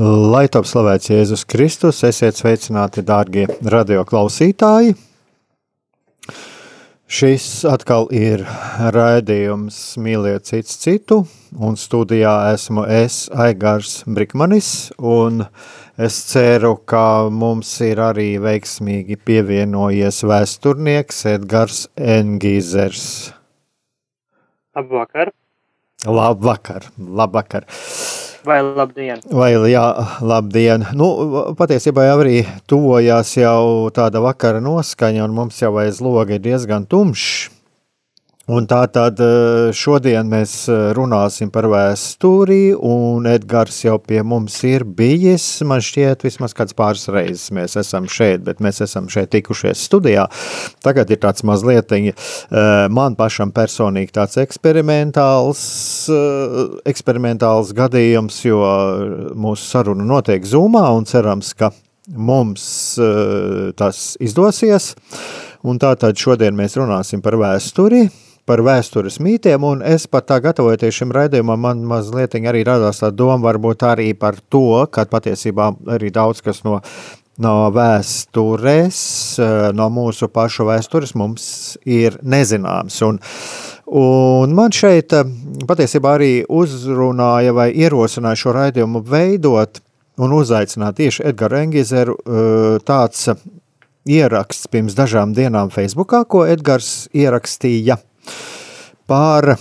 [0.00, 4.94] Lai top slavēts Jēzus Kristus, esiet sveicināti, dārgie radioklausītāji!
[7.04, 8.46] Šis atkal ir
[8.94, 11.18] raidījums Mīliet cits citu,
[11.52, 15.44] un studijā esmu es, Aigars Brikmanis, un
[16.00, 23.04] es ceru, ka mums ir arī veiksmīgi pievienojies vēsturnieks Edgars Engīzers.
[24.80, 25.34] Labvakar!
[26.08, 27.68] Labvakar, labvakar!
[28.44, 29.20] Vai labdien!
[29.28, 29.84] Vai jā,
[30.24, 30.86] labdien!
[30.96, 31.10] Nu,
[31.58, 32.38] patiesībā jau arī
[32.70, 37.49] tuvojās jau tāda vakara noskaņa, un mums jau aiz loga ir diezgan tumšs.
[38.48, 44.54] Un tā tad eh, šodien mēs eh, runāsim par vēsturi, un Edgars jau pie mums
[44.64, 45.44] ir bijis.
[45.68, 50.24] Man šķiet, vismaz kāds pāris reizes mēs esam šeit, bet mēs esam šeit tikušies studijā.
[50.82, 52.14] Tagad ir tāds mazliet eh,
[52.88, 55.60] man pašam personīgi tāds eksperimentāls,
[56.88, 58.64] eksperimentāls gadījums, jo
[59.36, 61.70] mūsu saruna notiek Zoomā un cerams, ka
[62.16, 62.64] mums
[63.78, 64.94] tas izdosies.
[65.60, 68.06] Un tātad šodien mēs runāsim par vēsturi,
[68.50, 73.12] par vēstures mītiem, un es pat tā gatavojoties šim raidījumam, man mazliet arī radās tā
[73.14, 76.80] doma varbūt arī par to, ka patiesībā arī daudz kas no,
[77.38, 79.00] no vēstures,
[79.78, 81.44] no mūsu pašu vēstures mums
[81.86, 83.22] ir nezināms, un
[83.90, 85.10] Un man šeit
[85.66, 89.80] patiesībā arī uzrunāja vai ierosināja šo raidījumu veidot
[90.22, 92.14] un uzaicināt tieši Edgars Engizeru
[92.86, 93.26] tāds
[94.06, 97.98] ieraksts pirms dažām dienām Facebookā, ko Edgars ierakstīja
[99.10, 99.54] par,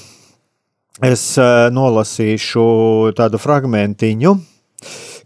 [1.02, 2.66] es eh, nolasīšu
[3.18, 4.36] tādu fragmentiņu,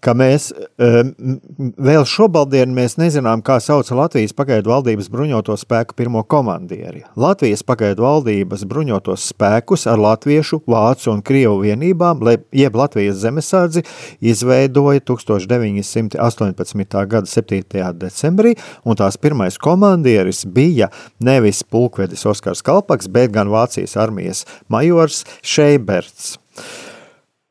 [0.03, 7.05] ka mēs vēl šobaldien mēs nezinām, kā sauc Latvijas pagaidu valdības bruņoto spēku pirmo komandieri.
[7.19, 12.23] Latvijas pagaidu valdības bruņotos spēkus ar latviešu, vācu un krievu vienībām,
[12.55, 13.85] jeb Latvijas zemesardzi,
[14.19, 17.05] izveidoja 1918.
[17.07, 17.63] gada 7.
[18.03, 20.91] decembrī, un tās pirmais komandieris bija
[21.23, 26.35] nevis pulkvedis Oskars Kalpaks, bet gan Vācijas armijas majors Šeiberts.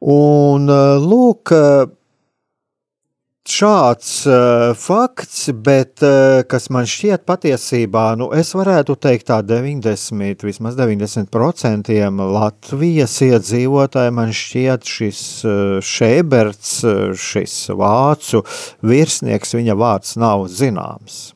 [0.03, 0.67] Un
[1.03, 1.53] lūk,
[3.49, 10.45] šāds uh, fakts, bet uh, kas man šķiet patiesībā, nu, es varētu teikt tā 90,
[10.47, 11.91] vismaz 90%
[12.37, 16.77] Latvijas iedzīvotāji man šķiet šis uh, Šēberts,
[17.19, 18.45] šis vācu
[18.87, 21.33] virsnieks, viņa vārds nav zināms.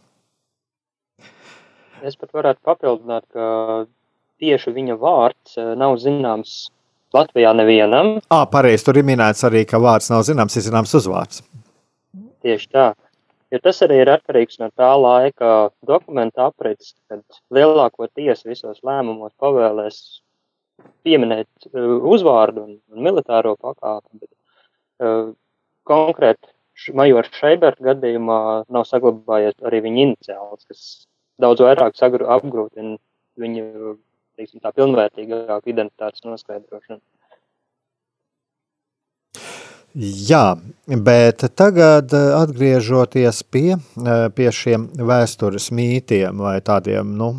[2.06, 3.86] Es pat varētu papildināt, ka
[4.38, 6.68] tieši viņa vārds nav zināms
[7.16, 8.18] Latvijā nevienam.
[8.30, 11.42] Ā, pareizi, tur ir minēts arī, ka vārds nav zināms, ir zināms uzvārds.
[12.46, 12.86] Tieši tā.
[13.50, 15.52] Jo tas arī ir atkarīgs no tā laika
[15.86, 17.22] dokumenta aprits, kad
[17.54, 19.98] lielākoties visos lēmumos pavēlēs
[21.06, 24.32] pieminēt uh, uzvārdu un, un militāro pakāpi, bet
[25.02, 25.32] uh,
[25.86, 26.52] konkrēti
[26.94, 28.38] majora Šeiberta gadījumā
[28.70, 30.82] nav saglabājies arī viņa iniciāls, kas
[31.40, 32.96] daudz vairāk apgrūtina
[33.40, 33.96] viņu,
[34.36, 37.00] teiksim, tā pilnvērtīgāku identitātes noskaidrošanu.
[39.97, 47.31] Jā, bet tagad eh, atgriežoties pie, eh, pie šiem vēstures mītiem vai tādiem nu,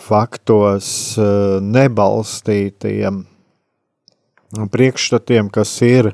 [0.00, 0.88] faktos
[1.20, 3.26] eh, nebalstītiem
[4.52, 6.10] priekšstatiem, kas ir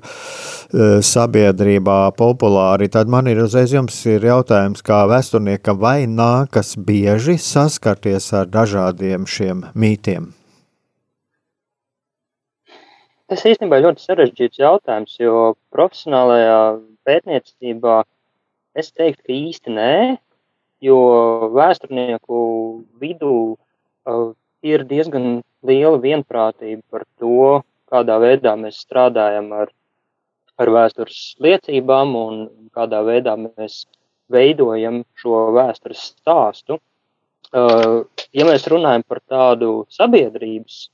[1.02, 8.30] sabiedrībā populāri, tad man ir uzreiz jums ir jautājums, kā vēsturniekam, vai nākas bieži saskarties
[8.38, 10.37] ar dažādiem šiem mītiem?
[13.28, 16.60] Tas īstenībā ir ļoti sarežģīts jautājums, jo profesionālajā
[17.04, 17.96] pētniecībā
[18.78, 19.94] es teiktu, ka īsti nē,
[20.84, 20.98] jo
[21.52, 22.38] vēsturnieku
[23.02, 24.30] vidū uh,
[24.64, 27.60] ir diezgan liela vienprātība par to,
[27.92, 29.74] kādā veidā mēs strādājam ar
[30.58, 32.38] ar vēstures liecībām un
[32.74, 33.84] kādā veidā mēs
[34.32, 36.80] veidojam šo vēstures stāstu.
[37.48, 38.04] Uh,
[38.34, 40.88] ja mēs runājam par tādu sabiedrības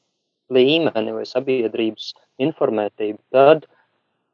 [0.52, 2.12] līmeni vai sabiedrības
[2.42, 3.66] informētību, tad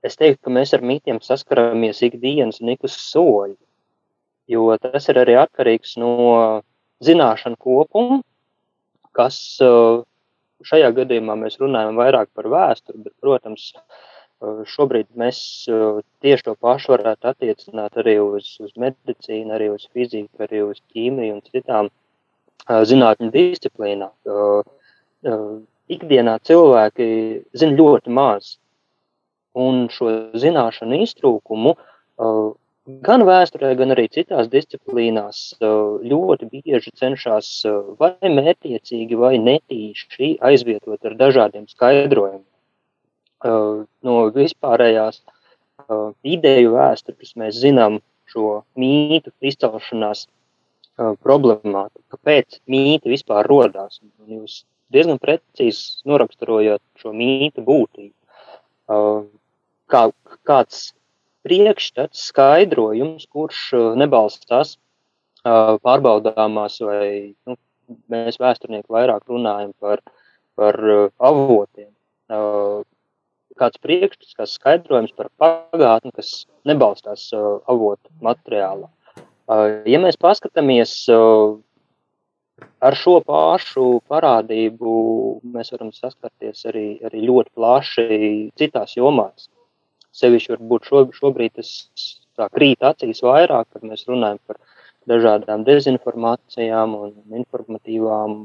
[0.07, 3.59] es teiktu, ka mēs ar mītiem saskaramies ikdienas un ik uz soļu,
[4.51, 6.15] jo tas ir arī atkarīgs no
[7.05, 8.21] zināšanu kopuma,
[9.17, 10.03] kas uh,
[10.67, 13.71] šajā gadījumā mēs runājam vairāk par vēsturi, bet, protams,
[14.41, 15.39] šobrīd mēs
[16.25, 21.37] tieši to pašu varētu attiecināt arī uz, uz medicīnu, arī uz fiziku, arī uz ķīmiju
[21.37, 21.91] un citām
[22.67, 24.15] zinātņu disciplīnām.
[25.91, 27.07] Ikdienā cilvēki
[27.59, 28.57] zina ļoti maz,
[29.59, 31.75] un šo zināšanu iztrūkumu
[33.07, 37.51] gan vēsturē, gan arī citās disciplīnās ļoti bieži cenšas
[38.01, 42.47] vai mērķiecīgi, vai netīši aizvietot ar dažādiem skaidrojumiem.
[44.07, 45.23] No vispārējās
[46.23, 48.01] ideju vēstures mēs zinām
[48.31, 50.27] šo mītu izcelšanās
[51.25, 54.01] problemātiku, kāpēc mīti vispār rodās.
[54.21, 54.61] Un jūs
[54.95, 58.15] diezgan precīzi noraksturojot šo mītu būtību.
[59.91, 60.03] Kā,
[60.47, 60.83] kāds
[61.47, 64.77] priekšstats, skaidrojums, kurš nebalstās
[65.45, 67.57] pārbaudāmās, vai nu,
[68.13, 70.03] mēs vēsturnieki vairāk runājam par,
[70.59, 70.79] par
[71.19, 71.91] avotiem.
[73.61, 78.89] Kāds priekšstats, kāds skaidrojums par pagātni, kas nebalstās avotu materiālā.
[79.91, 80.93] Ja mēs paskatāmies
[82.81, 84.93] ar šo pašu parādību,
[85.55, 88.21] mēs varam saskarties arī, arī ļoti plaši
[88.61, 89.49] citās jomās.
[90.17, 91.73] Sevišķi varbūt šo, šobrīd tas
[92.55, 94.59] krīt acīs vairāk, kad mēs runājam par
[95.11, 97.13] dažādām dezinformācijām un
[97.43, 98.41] informatīvām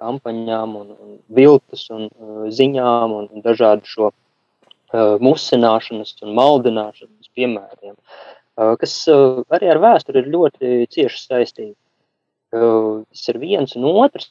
[0.00, 7.32] kampaņām un, un viltus un uh, ziņām un, un dažādu šo uh, musināšanas un maldināšanas
[7.36, 7.96] piemēriem.
[7.96, 11.76] Uh, kas arī ar vēsturi ir ļoti cieši saistīti.
[12.50, 14.30] Tas ir viens un otrs.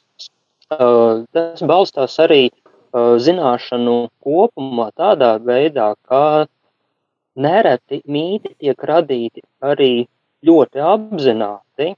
[0.70, 2.50] Tas balstās arī
[2.94, 6.46] zināšanu kopumā tādā veidā, ka
[7.36, 10.06] nereti mīti tiek radīti arī
[10.46, 11.94] ļoti apzināti.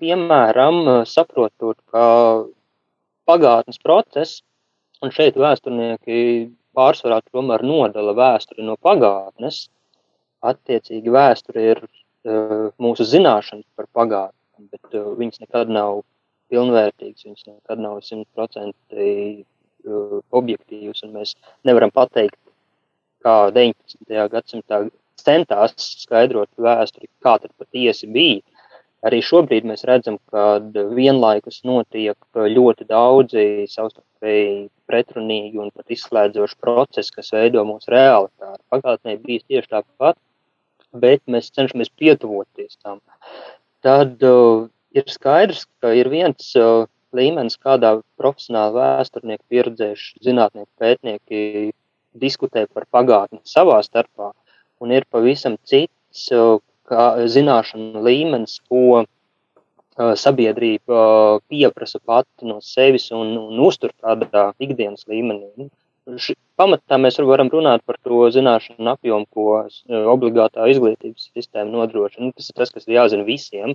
[0.00, 2.04] Piemēram, saprotot, ka
[3.28, 4.40] pagātnes process,
[5.04, 9.68] un šeit vēsturnieki pārsvarā tomēr nodala vēsturi no pagātnes,
[10.40, 14.39] attiecīgi vēsture ir uh, mūsu zināšanas par pagātni,
[14.72, 16.02] bet uh, viņas nekad nav
[16.50, 21.34] pilnvērtīgas, viņas nekad nav simtprocentīgi uh, objektīvas, un mēs
[21.68, 22.38] nevaram pateikt,
[23.24, 24.28] kā 19.
[24.32, 24.84] gadsimtā
[25.20, 25.74] centās
[26.04, 28.40] skaidrot vēsturi, kā tad patiesi bija.
[29.06, 30.58] Arī šobrīd mēs redzam, ka
[30.92, 38.60] vienlaikus notiek ļoti daudzi savstarpēji pretrunīgi un pat izslēdzoši procesi, kas veido mūsu realitāti.
[38.72, 40.18] Pagātnē bija tieši tāpat,
[40.92, 43.00] bet mēs cenšamies pietuvoties tam.
[43.84, 46.86] Tad uh, ir skaidrs, ka ir viens uh,
[47.16, 51.42] līmenis, kādā profesionāli vēsturnieki, pieredzējuši zinātnieki, pētnieki
[52.20, 54.32] diskutē par pagātni savā starpā,
[54.82, 56.58] un ir pavisam cits uh,
[57.34, 59.06] zināšanu līmenis, ko uh,
[60.18, 65.70] sabiedrība uh, pieprasa pati no sevis un, un uztur tādā ikdienas līmenī
[66.60, 69.46] pamatā mēs varam runāt par to zināšanu apjomu, ko
[70.12, 72.28] obligātā izglītības sistēma nodrošina.
[72.28, 73.74] Nu, tas ir tas, kas ir jāzina visiem,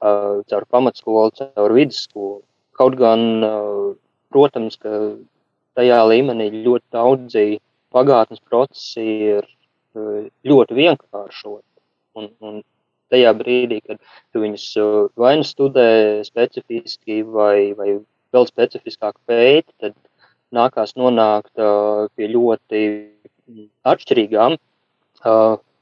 [0.00, 2.42] uh, caur pamatskolu, caur vidusskolu.
[2.78, 3.92] Kaut gan, uh,
[4.32, 5.14] protams, ka
[5.78, 7.60] tajā līmenī ļoti daudzi
[7.94, 11.64] pagātnes procesi ir uh, ļoti vienkāršoti.
[12.18, 12.62] Un, un
[13.12, 14.00] tajā brīdī, kad
[14.32, 14.64] tu viņus
[15.16, 18.00] vai nu studē specifiski vai, vai
[18.34, 19.94] vēl specifiskāk pēti, tad
[20.54, 21.52] nākās nonākt
[22.16, 22.82] pie ļoti
[23.88, 24.56] atšķirīgām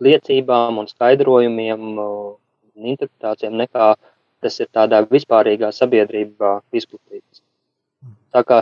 [0.06, 3.94] liecībām un skaidrojumiem un interpretācijām nekā
[4.44, 7.42] tas ir tādā vispārīgā sabiedrībā izplatīts.
[8.34, 8.60] Tā kā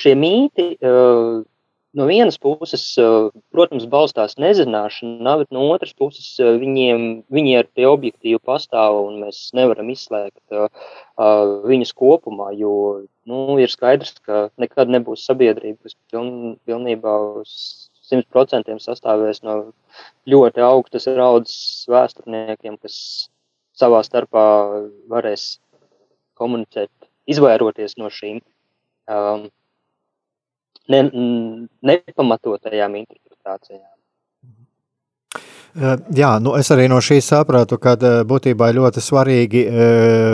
[0.00, 0.70] šie mīti
[1.98, 2.84] no vienas puses,
[3.54, 9.48] protams, balstās nezināšanā, bet no otras puses viņiem, viņi ir tie objektīvi pastāv un mēs
[9.56, 10.68] nevaram izslēgt uh,
[11.66, 12.74] viņus kopumā, jo
[13.30, 19.60] nu, ir skaidrs, ka nekad nebūs sabiedrība, kas piln, pilnībā uz 100% sastāvēs no
[20.30, 22.96] ļoti augstas raudzes vēsturniekiem, kas
[23.78, 24.44] savā starpā
[25.10, 25.58] varēs
[26.40, 26.90] komunicēt,
[27.30, 29.48] izvairoties no šīm um,
[30.90, 31.06] ne,
[31.86, 33.88] nepamatotajām interpretācijām.
[35.70, 37.92] Jā, nu es arī no šī sapratu, ka
[38.26, 39.60] būtībā ļoti svarīgi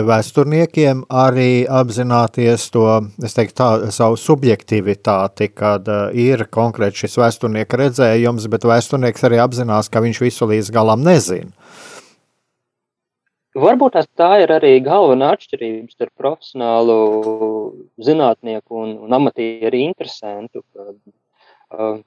[0.07, 2.87] vēsturniekiem arī apzināties to,
[3.21, 5.85] es teiktu tā, savu subjektivitāti, kad
[6.17, 11.53] ir konkrēti šis vēsturnieka redzējums, bet vēsturnieks arī apzinās, ka viņš visu līdz galam nezina.
[13.57, 16.97] Varbūt tā ir arī galvenā atšķirība starp profesionālu
[18.05, 20.61] zinātnieku un, un amatieru interesantu.
[20.75, 20.99] Kad,
[21.73, 21.97] uh,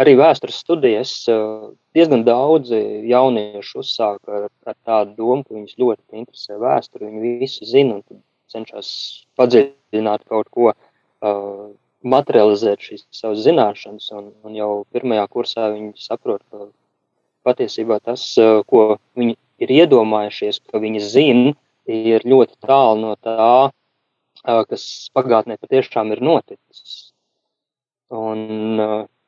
[0.00, 6.22] arī vēstures studijas uh, diezgan daudzi jaunieši uzsāka ar, ar tādu domu, ka viņus ļoti
[6.22, 8.90] interesē vēsture, viņi visu zina un cenšas
[9.38, 11.68] padziļināt kaut ko, uh,
[12.00, 16.70] materializēt šīs savas zināšanas, un, un jau pirmajā kursā viņi saprot, ka
[17.44, 21.54] patiesībā tas, uh, ko viņi ir iedomājušies, ka viņi zina,
[21.90, 23.70] ir ļoti tālu no tā,
[24.70, 24.84] kas
[25.16, 27.10] pagātnē patiešām ir noticis.
[28.10, 28.80] Un,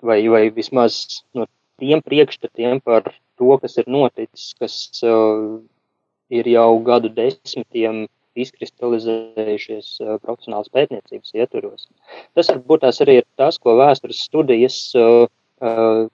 [0.03, 1.47] vai, vai vismaz no
[1.83, 4.75] tiem priekšstatiem par to, kas ir noticis, kas
[5.07, 5.61] uh,
[6.33, 8.07] ir jau gadu desmitiem
[8.39, 11.87] izkristalizējušies uh, profesionālas pētniecības ietvaros.
[12.37, 15.29] Tas varbūt tās arī ir tas, ko vēstures studijas uh,
[15.61, 16.09] uh,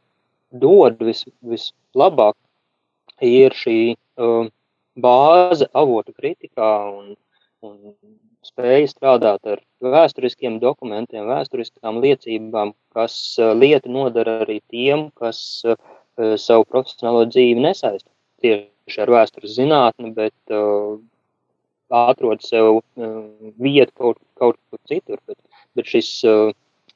[0.51, 2.35] dod vis, vislabāk,
[3.25, 3.79] ir šī
[4.21, 4.51] um,
[4.99, 7.15] bāze avotu kritikā un,
[7.65, 7.95] un
[8.47, 15.79] spēja strādāt ar vēsturiskiem dokumentiem, vēsturiskām liecībām, kas uh, lieta nodara arī tiem, kas uh,
[16.41, 18.11] savu profesionālo dzīvi nesaista
[18.43, 20.99] tieši ar vēstures zinātni, bet uh,
[21.95, 23.21] atrod sev uh,
[23.59, 25.21] vietu kaut, kaut kur citur.
[25.27, 25.39] Bet,
[25.79, 26.51] bet šis uh,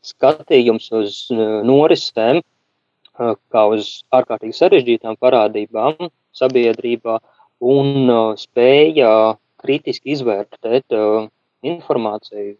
[0.06, 7.18] skatījums uz uh, norisēm, uh, kā uz ārkārtīgi sarežģītām parādībām, sabiedrībā
[7.62, 11.28] un uh, spēja kritiski izvērtēt uh,
[11.62, 12.56] informāciju.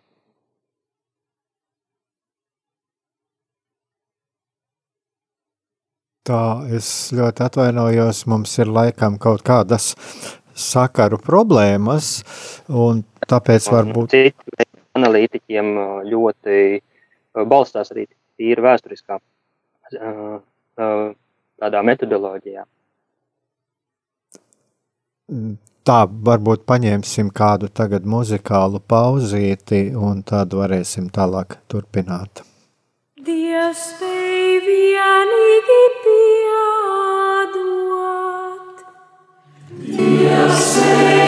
[6.22, 8.22] Tā es ļoti atvainojos.
[8.30, 9.90] Mums ir laikam kaut kādas
[10.54, 12.20] sakaru problēmas,
[12.70, 14.14] un tāpēc varbūt.
[14.14, 16.62] Citi analītiķiem uh, ļoti
[17.48, 18.06] balstās arī
[18.38, 19.18] tīri vēsturiskā
[20.72, 22.64] tādā metodoloģijā.
[25.82, 32.44] Tā varbūt paņemsim kādu tagad muzikālu pauzīti, un tad varēsim tālāk turpināt.
[33.26, 37.58] Dievs spēj vienīgi piedot.
[39.98, 41.21] Dievs spēj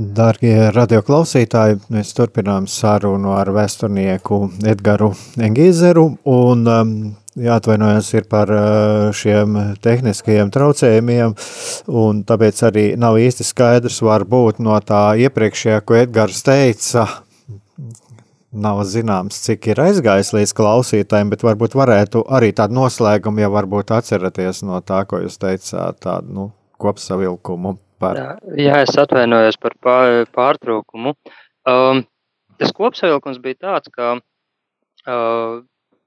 [0.00, 4.38] Darbie radioklausītāji, mēs turpinām sarunu ar vēsturnieku
[4.70, 6.06] Edgars Engīzeru.
[6.24, 6.94] Un, um,
[7.36, 11.34] jāatvainojas par uh, šiem tehniskajiem traucējumiem,
[11.92, 17.04] un tāpēc arī nav īsti skaidrs, varbūt no tā iepriekšējā, ko Edgars teica,
[18.56, 23.92] nav zināms, cik ir aizgājis līdz klausītājiem, bet varbūt varētu arī tādu noslēgumu, ja varbūt
[24.00, 28.18] atceraties no tā, ko jūs teicāt, tādu nu, kopsavilkumu par.
[28.18, 29.76] Jā, jā, es atvainojos par
[30.34, 31.14] pārtraukumu.
[31.68, 32.04] Um,
[32.60, 35.60] tas kopsavilkums bija tāds, ka uh,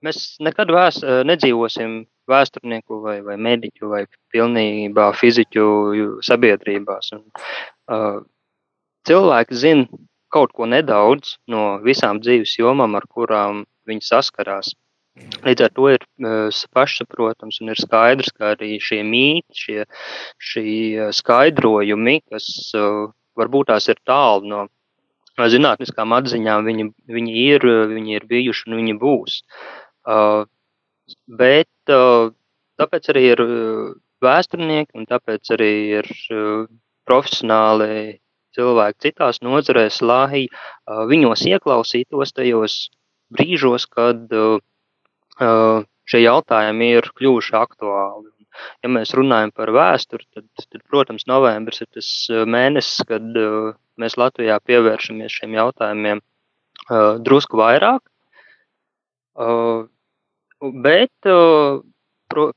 [0.06, 5.66] mēs nekad vēs, uh, nedzīvosim vēsturnieku vai, vai mediķu vai pilnībā fiziķu
[6.24, 7.12] sabiedrībās.
[7.18, 7.26] Un,
[7.92, 8.22] uh,
[9.08, 14.74] cilvēki zina kaut ko nedaudz no visām dzīves jomām, ar kurām viņi saskarās.
[15.14, 19.84] Līdz ar to ir uh, pašsaprotams un ir skaidrs, ka arī šie mīti, šie,
[20.42, 24.64] šie skaidrojumi, kas uh, varbūt tās ir tālu no
[25.38, 29.38] zinātniskām atziņām, viņi, viņi, ir, viņi ir bijuši un viņi būs.
[30.10, 30.50] Uh,
[31.30, 32.34] bet uh,
[32.82, 33.46] tāpēc arī ir
[34.24, 36.66] vēsturnieki un tāpēc arī ir uh,
[37.06, 38.20] profesionāli
[38.58, 42.78] cilvēki citās nozarēs, lai uh, viņos ieklausītos tajos
[43.34, 44.62] brīžos, kad uh,
[45.40, 48.30] šie jautājumi ir kļuvuši aktuāli.
[48.86, 53.26] Ja mēs runājam par vēsturi, tad, tad protams, novembris ir tas mēnesis, kad
[53.98, 56.22] mēs Latvijā pievēršamies šiem jautājumiem
[57.26, 58.04] drusku vairāk.
[60.86, 61.32] Bet,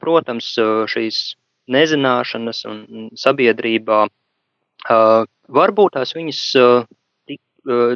[0.05, 0.53] protams,
[0.93, 1.23] šīs
[1.73, 4.05] nezināšanas un sabiedrībā
[5.57, 6.43] varbūt tās viņas
[7.27, 7.41] tik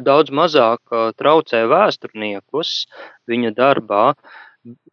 [0.03, 0.81] daudz mazāk
[1.21, 2.73] traucē vēsturniekus
[3.29, 4.05] viņa darbā,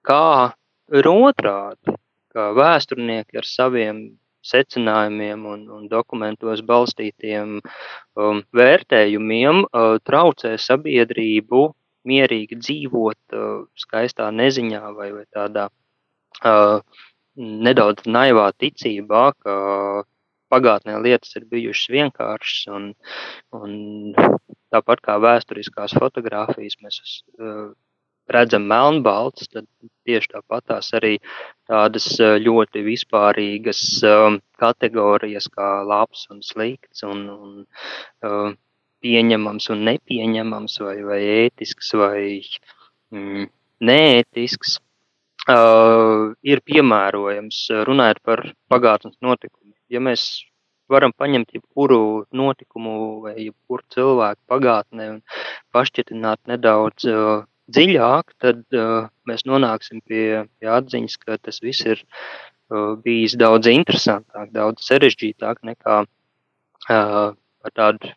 [0.07, 0.55] kā
[0.95, 1.95] ir otrādi,
[2.35, 4.03] kā vēsturnieki ar saviem
[4.49, 11.65] secinājumiem un, un dokumentos balstītiem um, vērtējumiem uh, traucē sabiedrību
[12.09, 16.79] mierīgi dzīvot uh, skaistā neziņā vai, vai tādā uh,
[17.39, 19.57] nedaudz naivā ticībā, ka
[20.49, 22.87] pagātnē lietas ir bijušas vienkāršas un,
[23.59, 23.75] un
[24.73, 27.03] tāpat kā vēsturiskās fotogrāfijas mēs
[27.37, 27.69] uh,
[28.33, 29.67] redzam melnbalts, tad
[30.09, 31.17] tieši tāpatās arī
[31.69, 37.55] tādas eh, ļoti vispārīgas um, kategorijas kā labs un slikts un, un
[38.27, 38.51] uh,
[39.05, 42.21] pieņemams un nepieņemams vai, vai ētisks vai
[43.15, 43.49] mm,
[43.89, 44.79] neētisks
[45.49, 49.75] uh, ir piemērojams runājot par pagātnes notikumu.
[49.89, 50.25] Ja mēs
[50.89, 52.01] varam paņemt jebkuru
[52.33, 55.23] notikumu vai jebkuru cilvēku pagātnē un
[55.77, 62.01] pašķitināt nedaudz uh, dziļāk, tad uh, mēs nonāksim pie, pie atziņas, ka tas viss ir
[62.03, 66.09] uh, bijis daudz interesantāk, daudz sarežģītāk nekā uh,
[66.89, 68.13] ar tādu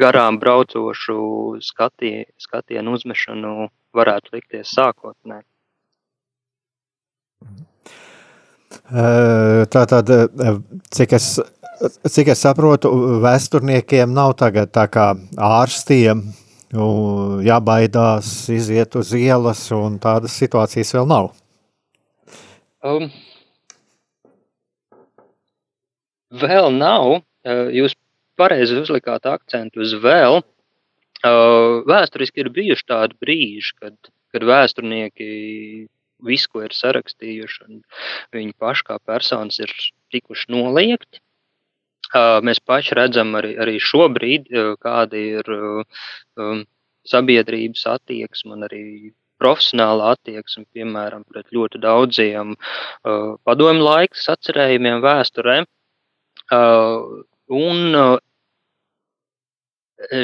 [0.00, 1.18] garām braucošu
[1.62, 5.42] skatie, skatienu uzmešanu varētu likties sākotnē.
[8.84, 10.10] Tā tad,
[10.90, 11.28] cik es,
[12.10, 12.90] cik es saprotu,
[13.22, 16.24] vēsturniekiem nav tagad tā kā ārstiem
[17.44, 21.30] jābaidās iziet uz ielas, un tādas situācijas vēl nav?
[22.84, 23.08] Um,
[26.34, 27.20] vēl nav.
[27.44, 27.94] Uh, jūs
[28.36, 30.42] pareizi uzlikāt akcentu uz vēl.
[31.24, 33.96] Uh, vēsturiski ir bijuši tādi brīži, kad,
[34.34, 35.28] kad vēsturnieki
[36.24, 37.82] visu, ko ir sarakstījuši, un
[38.34, 39.72] viņi paši kā personas ir
[40.12, 41.23] tikuši noliegti.
[42.14, 44.48] Mēs paši redzam arī, arī šobrīd,
[44.82, 45.50] kāda ir
[47.10, 48.84] sabiedrības attieksme un arī
[49.42, 52.54] profesionāla attieksme, piemēram, pret ļoti daudziem
[53.02, 55.56] padomju laiks atcerējumiem vēsturē.
[57.54, 57.96] Un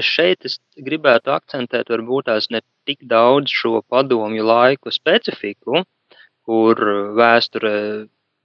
[0.05, 5.83] šeit es gribētu akcentēt varbūt tās ne tik daudz šo padomju laiku specifiku,
[6.47, 6.81] kur
[7.19, 7.75] vēsture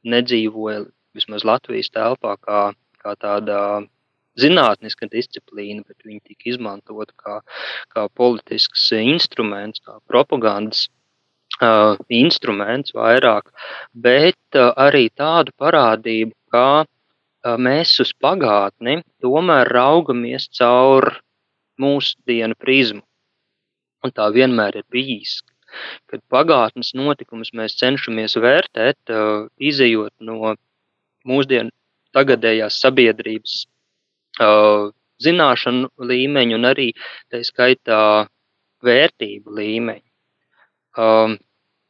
[0.06, 2.62] nedzīvoja vismaz Latvijas telpā kā,
[3.06, 3.62] kā tādā
[4.40, 7.38] zinātniska disciplīna, bet viņi tika izmantota kā,
[7.94, 10.88] kā politisks instruments, kā propagandas
[11.62, 13.52] uh, instruments vairāk,
[13.94, 21.20] bet uh, arī tādu parādību, kā uh, mēs uz pagātni tomēr raugamies caur
[21.82, 23.04] mūsdienu prizmu.
[24.06, 25.40] Un tā vienmēr ir bijis.
[26.12, 30.56] Kad pagātnes notikumus mēs cenšamies vērtēt, uh, izējot no
[31.26, 31.74] mūsdienu
[32.16, 33.58] tagadējās sabiedrības
[34.42, 34.92] uh,
[35.24, 36.90] zināšanu līmeņu un arī
[37.32, 38.02] tā skaitā
[38.86, 40.08] vērtību līmeņu.
[40.96, 41.38] Um,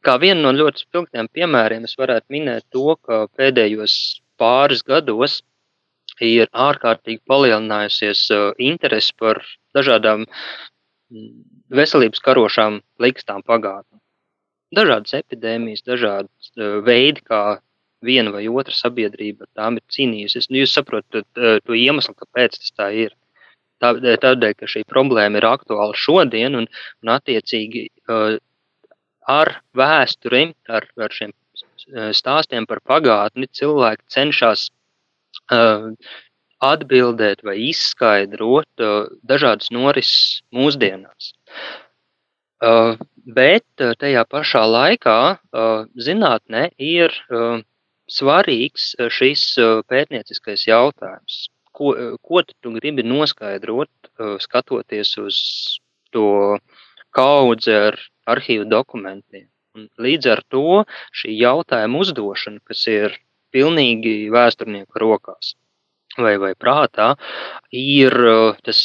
[0.06, 3.96] kā vienu no ļoti spilgtiem piemēriem es varētu minēt to, ka pēdējos
[4.38, 5.40] pāris gados
[6.22, 8.26] ir ārkārtīgi palielinājusies
[8.62, 9.42] interese par
[9.76, 10.24] dažādām
[11.70, 14.00] veselības karošām likstām pagātnē.
[14.74, 16.50] Dažādas epidēmijas, dažādas
[16.86, 17.58] veidi, kā
[18.06, 20.50] viena vai otra sabiedrība ar tām ir cīnījusies.
[20.50, 23.16] Nu, jūs saprotat to iemeslu, kāpēc tas tā ir.
[23.82, 26.68] Tādēļ, ka šī problēma ir aktuāla šodien, un,
[27.04, 27.90] un attiecīgi
[29.26, 31.34] ar vēsturi, ar, ar šiem
[32.16, 34.70] stāstiem par pagātni, cilvēki cenšas
[36.66, 38.84] atbildēt vai izskaidrot
[39.28, 41.34] dažādas norises mūsdienās.
[43.36, 45.18] Bet tajā pašā laikā
[46.08, 47.12] zinātnē ir
[48.10, 49.44] svarīgs šis
[49.90, 51.46] pētnieciskais jautājums.
[51.76, 51.92] Ko,
[52.24, 53.90] ko tu gribi noskaidrot,
[54.40, 55.38] skatoties uz
[56.14, 56.56] to
[57.12, 57.98] kaudzi ar
[58.32, 59.48] arhīvu dokumentiem?
[59.76, 63.18] Un līdz ar to šī jautājuma uzdošana, kas ir
[63.52, 65.52] pilnīgi vēsturnieku rokās
[66.16, 67.12] vai, vai prātā,
[67.76, 68.16] ir
[68.64, 68.80] tas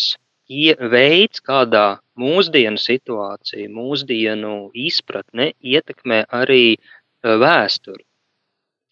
[0.91, 6.75] veids, kādā mūsdienu situācija, mūsdienu izpratne ietekmē arī
[7.23, 8.03] vēsturi.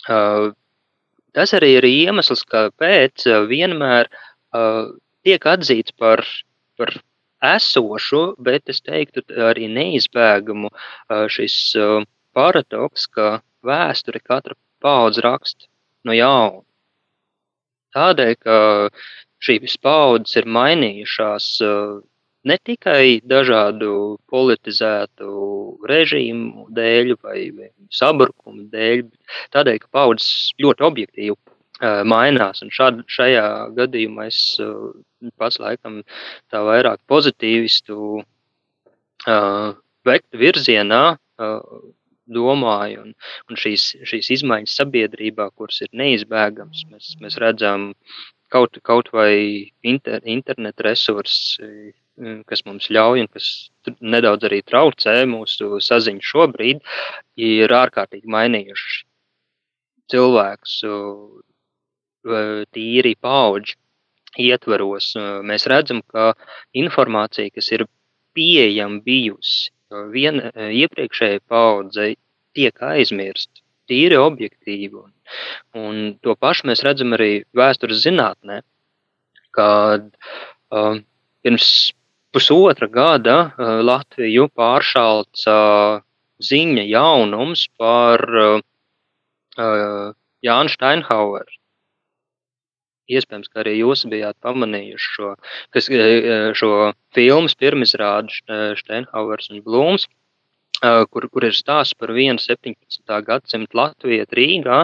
[0.07, 0.51] Uh,
[1.35, 4.09] tas arī ir iemesls, kāpēc vienmēr
[5.23, 6.23] tiek atzīts par,
[6.79, 6.93] par
[7.45, 10.71] esošu, bet es teiktu arī neizbēgamu
[11.29, 11.75] šis
[12.33, 15.67] paradoks, ka vēsture katra paudze raksta
[16.07, 16.63] no jauna.
[17.95, 18.57] Tādēļ, ka
[19.43, 21.47] šīs paudzes ir mainījušās
[22.47, 25.29] ne tikai dažādu politizētu
[25.89, 32.63] režīmu dēļ vai, vai sabrukumu dēļ, bet tādēļ, ka paudzes ļoti objektīvi uh, mainās.
[32.65, 33.45] Un šād, šajā
[33.77, 34.91] gadījumā es uh,
[35.41, 36.01] pats laikam
[36.51, 41.03] tā vairāk pozitīvistu uh, vektu virzienā
[42.29, 43.13] domāju, un,
[43.49, 47.93] un šīs, šīs izmaiņas sabiedrībā, kuras ir neizbēgamas, mēs, mēs redzam
[48.53, 49.33] kaut, kaut vai
[49.85, 51.93] inter, internet resursi,
[52.49, 53.49] kas mums ļauj un kas
[53.99, 56.81] nedaudz arī traucē mūsu saziņu šobrīd,
[57.39, 59.05] ir ārkārtīgi mainījuši
[60.11, 60.75] cilvēkus
[62.75, 63.77] tīri paudžu
[64.39, 65.13] ietvaros.
[65.45, 66.33] Mēs redzam, ka
[66.77, 67.85] informācija, kas ir
[68.37, 69.71] pieejama bijusi
[70.13, 72.13] viena e, iepriekšējā paudze
[72.57, 73.63] tiek aizmirsta.
[73.89, 74.99] Tīri objektīvi.
[74.99, 75.13] Un,
[75.81, 78.59] un to pašu mēs redzam arī vēstures zinātnē,
[79.57, 80.05] kad
[80.69, 80.99] uh,
[81.41, 81.69] pirms
[82.33, 86.01] pusotra gada uh, Latviju pāršalca uh,
[86.39, 88.59] ziņa jaunums par uh,
[90.45, 91.59] Jānu Steinhaueru
[93.09, 95.33] iespējams, ka arī jūs bijāt pamanījuši šo,
[95.73, 95.89] kas,
[96.59, 96.71] šo
[97.17, 98.39] filmu pirmizrādi
[98.79, 100.07] Steinhauers un Blūms.
[100.79, 103.01] Kur, kur ir stāsts par vienu 17.
[103.27, 104.77] gadsimta Latviju Rīgā,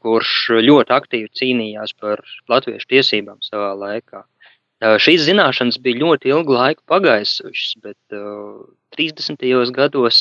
[0.00, 0.30] kurš
[0.64, 4.22] ļoti aktīvi cīnījās par latviešu tiesībām savā laikā.
[4.76, 8.16] Šīs zināšanas bija ļoti ilgu laiku pagaisušas, bet
[8.96, 9.46] 30.
[9.72, 10.18] gados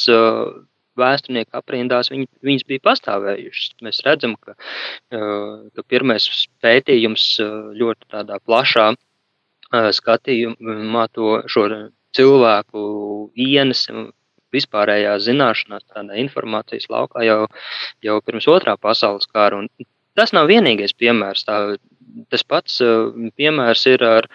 [0.95, 3.73] vēsturnieku aprindās viņi, viņas bija pastāvējušas.
[3.83, 4.55] Mēs redzam, ka,
[5.11, 6.29] ka pirmais
[6.63, 7.25] pētījums
[7.75, 8.93] ļoti tādā plašā
[9.97, 11.65] skatījumā to šo
[12.15, 12.85] cilvēku
[13.35, 14.13] ienesam
[14.55, 17.41] vispārējā zināšanās, tādā informācijas laukā jau,
[18.05, 19.59] jau pirms otrā pasaules kara.
[19.59, 19.67] Un
[20.17, 21.45] tas nav vienīgais piemērs.
[21.47, 21.59] Tā,
[22.31, 22.79] tas pats
[23.37, 24.29] piemērs ir ar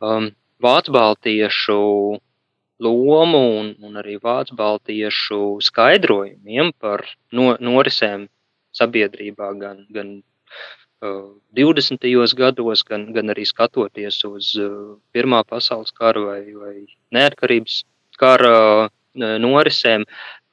[0.00, 0.30] um,
[0.62, 1.80] Vācu baltiešu
[2.80, 8.28] lomu un, un arī vācu baltiešu skaidrojumiem par no, norisēm
[8.76, 10.10] sabiedrībā gan, gan
[11.04, 12.08] uh, 20.
[12.36, 16.76] gados, gan, gan arī skatoties uz uh, Pirmā pasaules kara vai, vai
[17.16, 17.82] neatkarības
[18.20, 20.04] kara norisēm.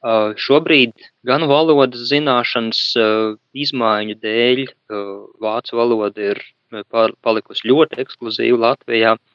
[0.04, 0.92] Uh, šobrīd
[1.24, 6.84] gan valodas zināšanas uh, izmaiņu dēļ uh, vācu valoda ir uh,
[7.24, 9.14] palikusi ļoti ekskluzīva Latvijā.
[9.16, 9.34] Uh,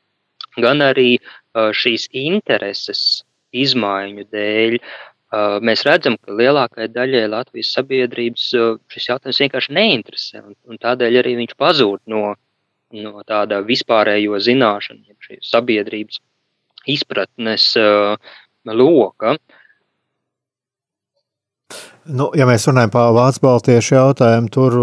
[0.56, 1.18] gan arī
[1.54, 3.22] šīs intereses
[3.56, 4.78] izmaiņu dēļ.
[5.64, 8.46] Mēs redzam, ka lielākajai daļai Latvijas sabiedrības
[8.92, 12.32] šis jautājums vienkārši neinteresē, un, tādēļ arī viņš pazūd no,
[12.96, 16.22] no tāda vispārējo zināšanu, sabiedrības
[16.88, 17.74] izpratnes
[18.64, 19.36] loka.
[22.08, 24.78] Nu, ja mēs runājam par Vācu baltiešu jautājumu, tur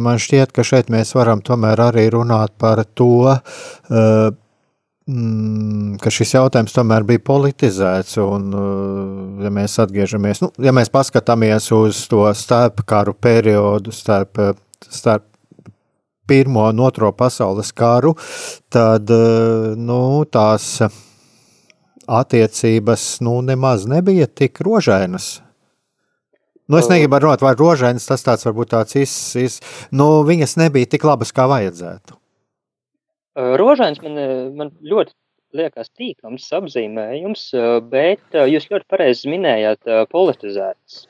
[0.00, 3.34] man šķiet, ka šeit mēs varam tomēr arī runāt par to,
[5.04, 8.16] Mm, ka šis jautājums tomēr bija politizēts.
[8.24, 14.40] Un, uh, ja mēs atgriežamies, nu, ja mēs paskatāmies uz to starpkaru periodu, starp,
[14.88, 15.28] starp
[16.24, 18.14] Pirmo un Otro pasaules karu,
[18.72, 19.10] tad
[19.76, 20.78] nu, tās
[22.08, 25.42] attiecības nu, nemaz nebija tik rožainas.
[26.64, 29.58] Nu, es negribu runāt, vai rožēns tas tāds varbūt tāds iz, iz,
[29.92, 32.16] nu, viņas nebija tik labas, kā vajadzētu.
[33.60, 34.16] Rožēns man,
[34.56, 35.12] man ļoti
[35.58, 37.42] liekas tīkams apzīmējums,
[37.90, 41.04] bet jūs ļoti pareizi minējāt politizēts.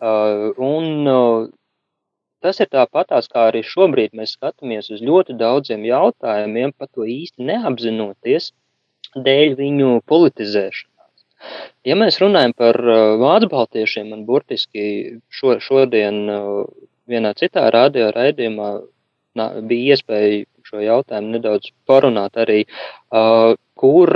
[0.00, 0.88] Un
[2.44, 7.44] tas ir tāpatās, kā arī šobrīd mēs skatāmies uz ļoti daudziem jautājumiem, pat to īsti
[7.50, 8.50] neapzinoties,
[9.14, 10.93] dēļ viņu politizēšanas.
[11.84, 12.78] Ja mēs runājam par
[13.20, 14.84] vācu baltiešiem, man burtiski
[15.32, 16.24] šo, šodien
[17.10, 18.70] vienā citā radio raidījumā
[19.68, 22.64] bija iespēja šo jautājumu nedaudz parunāt arī,
[23.76, 24.12] kur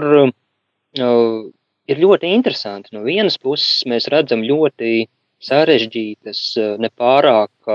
[1.88, 2.94] ir ļoti interesanti.
[2.96, 5.08] No vienas puses mēs redzam ļoti
[5.44, 6.42] sarežģītas,
[6.82, 7.72] nepārāk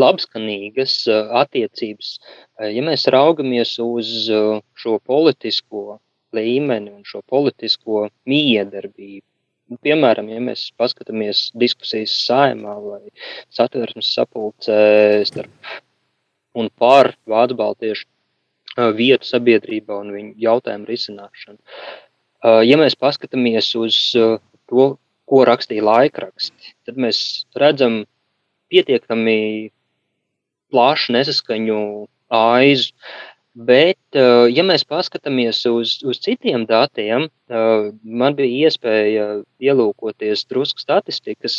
[0.00, 0.94] labskanīgas
[1.42, 2.12] attiecības.
[2.60, 5.98] Ja mēs raugamies uz šo politisko
[6.36, 9.26] līmeni un šo politisko miedarbību.
[9.70, 13.12] Nu, piemēram, ja mēs paskatāmies diskusijas saimā vai
[13.54, 14.80] satversmes sapulcē
[15.28, 15.52] starp
[16.58, 18.08] un par vācu baltiešu
[18.98, 21.58] vietu sabiedrībā un viņu jautājumu risināšanu.
[22.66, 24.86] Ja mēs paskatāmies uz to,
[25.30, 28.02] ko rakstīja laikraksti, tad mēs redzam
[28.70, 29.70] pietiekami
[30.70, 31.82] plašu nesaskaņu
[32.34, 32.94] aizu.
[33.60, 37.26] Bet, ja mēs paskatāmies uz, uz citiem datiem,
[38.22, 39.26] man bija iespēja
[39.60, 41.58] ielūkoties drusku statistikas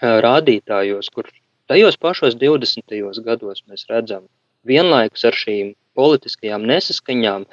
[0.00, 1.26] rādītājos, kur
[1.66, 3.22] tajos pašos 20.
[3.26, 4.28] gados mēs redzam
[4.68, 7.46] vienlaikus ar šīm politiskajām nesaskaņām,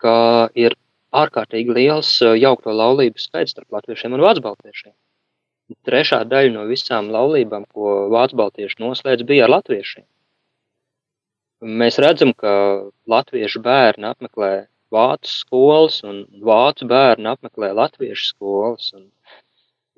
[0.00, 0.16] ka
[0.54, 0.76] ir
[1.12, 4.94] ārkārtīgi liels jaukto laulību skaits starp latviešiem un vācbaltiešiem.
[5.84, 10.06] Trešā daļa no visām laulībām, ko vācbaltieši noslēdz, bija ar latviešiem.
[11.58, 12.50] Mēs redzam, ka
[13.10, 18.92] latviešu bērni apmeklē vācu skolas un vācu bērni apmeklē latviešu skolas.
[18.94, 19.08] Un,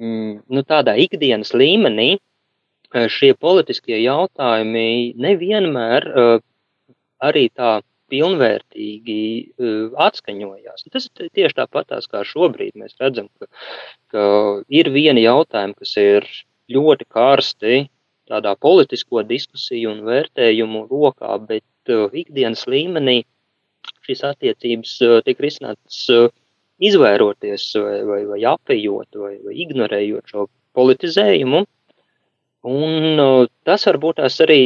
[0.01, 6.41] mm, nu, tādā ikdienas līmenī eh, šie politiskie jautājumi nevienmēr uh,
[7.21, 9.21] arī tā pilnvērtīgi
[9.61, 10.87] uh, atskaņojās.
[10.87, 12.73] Un tas ir tieši tāpatās kā šobrīd.
[12.81, 13.53] Mēs redzam, ka,
[14.11, 14.25] ka
[14.73, 16.27] ir vieni jautājumi, kas ir
[16.73, 17.85] ļoti karsti
[18.31, 23.23] tādā politisko diskusiju un vērtējumu rokā, bet uh, ikdienas līmenī
[24.07, 26.29] šīs attiecības uh, tiek risinātas uh,
[26.81, 30.47] izvairoties vai, vai, vai apējot vai, vai ignorējot šo
[30.79, 31.65] politizējumu.
[32.71, 34.63] Un uh, tas varbūt tās arī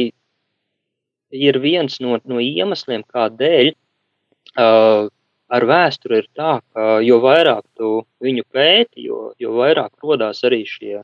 [1.35, 5.07] ir viens no, no iemesliem, kādēļ uh,
[5.55, 7.91] ar vēsturi ir tā, ka jo vairāk tu
[8.23, 11.01] viņu pēti, jo, jo vairāk rodās arī šie,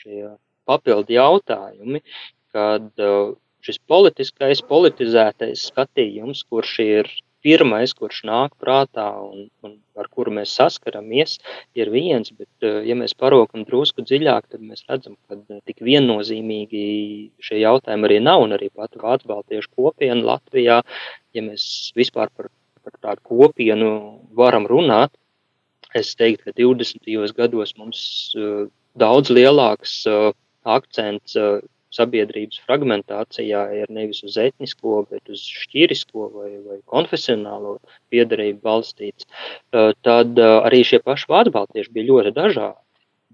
[0.00, 0.34] šie
[0.68, 2.02] papildu jautājumi,
[2.54, 7.10] kad uh, šis politiskais, politizētais skatījums, kurš ir
[7.44, 11.36] pirmais, kurš nāk prātā un, un ar kuru mēs saskaramies,
[11.76, 15.82] ir viens, bet, uh, ja mēs parokam drusku dziļāk, tad mēs redzam, ka uh, tik
[15.84, 16.84] viennozīmīgi
[17.44, 20.80] šie jautājumi arī nav, un arī pat Vācu Baltiešu kopiena Latvijā,
[21.36, 22.48] ja mēs vispār par,
[22.84, 23.90] par tādu kopienu
[24.36, 25.12] varam runāt,
[25.94, 27.36] es teiktu, ka 20.
[27.36, 28.00] gados mums
[28.98, 30.32] daudz lielāks uh,
[30.64, 31.60] akcents uh,
[31.94, 37.76] sabiedrības fragmentācijā ir nevis uz etnisko, bet uz šķirisko vai, vai konfesionālo
[38.12, 42.80] piedarību balstīts, uh, tad uh, arī šie paši vācbaltieši bija ļoti dažādi.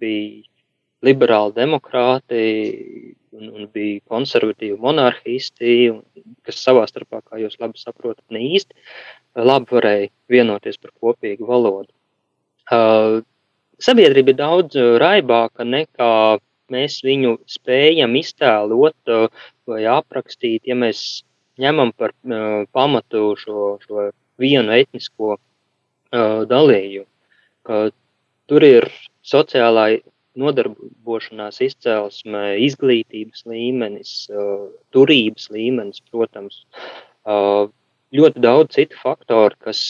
[0.01, 0.47] Bija
[1.07, 2.43] liberāli demokrāti
[3.33, 5.95] un, un bija konservatīvi monarhisti,
[6.45, 8.77] kas savā starpā, kā jūs labi saprotat, ne īsti
[9.41, 11.93] labi varēja vienoties par kopīgu valodu.
[13.81, 16.13] Sabiedrība ir daudz raibāka nekā
[16.73, 19.13] mēs viņu spējam iztēlot
[19.71, 21.23] vai aprakstīt, ja mēs
[21.61, 22.15] ņemam par
[22.73, 25.37] pamatu šo, šo vienu etnisko
[26.51, 27.09] dalījumu.
[28.51, 28.89] Tur ir
[29.27, 30.01] sociālā
[30.41, 34.15] nodarbošanās izcelsme, izglītības līmenis,
[34.95, 36.63] turības līmenis, protams,
[38.11, 39.83] ļoti daudz citu faktoru, kas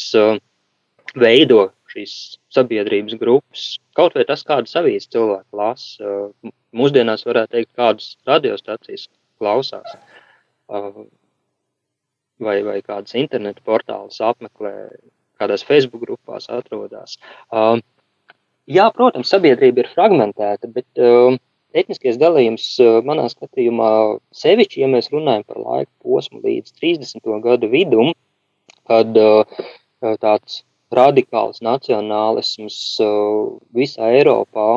[1.16, 2.16] veido šīs
[2.54, 3.64] sabiedrības grupas.
[3.98, 6.16] Kaut vai tas, kādas avīzes cilvēki lasa,
[6.76, 9.08] mūsdienās varētu teikt, kādas radiostacijas
[9.40, 9.96] klausās,
[12.40, 14.74] vai, vai kādas internetu portālus apmeklē,
[15.40, 17.18] kādās Facebook grupās atrodas.
[18.70, 21.02] Jā, protams, sabiedrība ir fragmentēta, bet
[21.74, 22.66] etniskais dalījums
[23.06, 23.90] manā skatījumā
[24.36, 27.30] sevišķi, ja mēs runājam par laiku posmu līdz 30.
[27.42, 28.12] gadu vidum,
[28.90, 29.10] kad
[30.22, 30.62] tāds
[30.94, 32.78] radikāls nacionālisms
[33.76, 34.70] visā Eiropā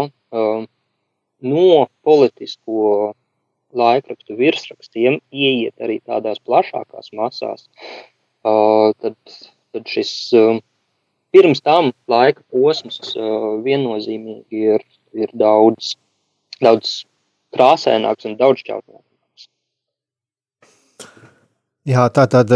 [1.43, 3.13] no politisko
[3.73, 7.65] laikrakstu virsrakstiem ieiet arī tādās plašākās masās,
[8.43, 9.17] tad,
[9.73, 10.13] tad šis
[11.33, 13.15] pirms tam laika posms
[13.65, 14.85] viennozīmīgi ir,
[15.17, 15.95] ir daudz
[16.63, 17.03] daudz
[17.55, 19.02] krāsaināks un daudz šķautnāks.
[21.83, 22.51] Jā, tā tad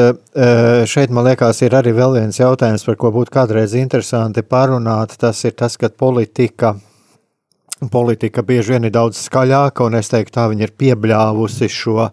[0.88, 5.18] šeit man liekas, ir arī vēl viens jautājums, par ko būtu kādreiz interesanti parunāt.
[5.20, 6.78] Tas ir tas, ka politika
[7.92, 12.12] politika bieži vien ir daudz skaļāka, un es teiktu, tā viņa ir piebļāvusi šo uh,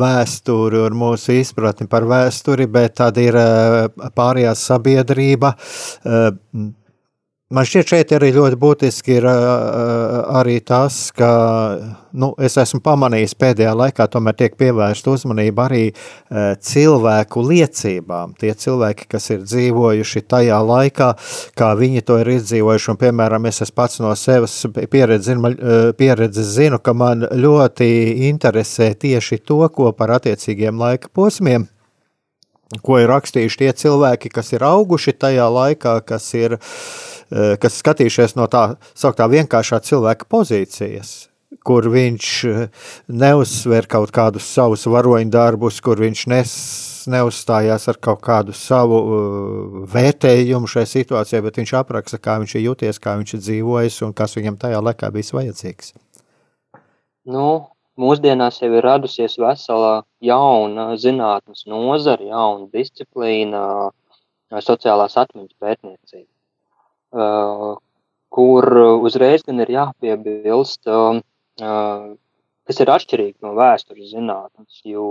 [0.00, 5.54] vēsturi un mūsu izpratni par vēsturi, bet tad ir uh, pārējā sabiedrība.
[7.50, 11.30] Man šķiet, šeit arī ļoti būtiski ir arī tas, ka
[12.14, 15.80] nu, es esmu pamanījis pēdējā laikā, tomēr tiek pievērsta uzmanība arī
[16.68, 18.36] cilvēku liecībām.
[18.38, 21.10] Tie cilvēki, kas ir dzīvojuši tajā laikā,
[21.58, 22.90] kā viņi to ir izdzīvojuši.
[22.94, 24.54] Un, piemēram, es pats no sevis
[24.94, 27.90] pieredzes zinu, ka man ļoti
[28.30, 31.66] interesē tieši to, ko par attiecīgiem laika posmiem
[32.86, 36.68] ko ir rakstījuši tie cilvēki, kas ir auguši tajā laikā, kas ir uh,
[37.30, 38.64] kas skatījušies no tā
[38.98, 41.30] sauktā vienkāršā cilvēka pozīcijas,
[41.66, 42.68] kur viņš eh,
[43.08, 46.52] neuzsver kaut kādus savus varoņu darbus, kur viņš nes,
[47.10, 52.66] neuzstājās ar kaut kādu savu uh, vērtējumu šai situācijai, bet viņš apraksta, kā viņš ir
[52.68, 55.94] jūties, kā viņš ir dzīvojis un kas viņam tajā laikā bijis vajadzīgs.
[57.30, 57.46] Nu,
[58.00, 63.62] mūsdienās jau ir radusies vesela jauna zinātnes nozara, jauna disciplīna,
[64.60, 66.28] sociālās atmiņas pētniecība.
[67.10, 67.74] Uh,
[68.30, 68.62] kur
[69.02, 71.18] uzreiz gan ir jāpiebilst, uh,
[72.70, 75.06] kas ir atšķirīgi no vēstures zinātnes, jo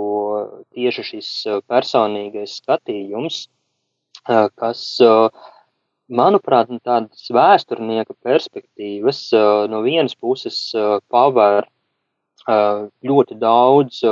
[0.72, 3.42] tieši šis uh, personīgais skatījums,
[4.60, 4.80] kas,
[6.12, 9.20] manuprāt, no tādas vēsturnieka perspektīvas
[9.72, 10.58] no vienas puses
[11.08, 11.64] paver
[12.44, 14.02] ļoti daudz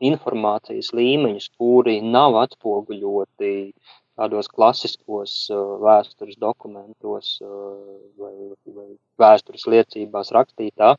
[0.00, 3.52] informācijas līmeņus, kuri nav atspoguļoti
[4.16, 7.74] tādos klasiskos uh, vēstures dokumentos uh,
[8.20, 8.34] vai,
[8.66, 8.88] vai
[9.22, 10.94] vēstures liecībās rakstītā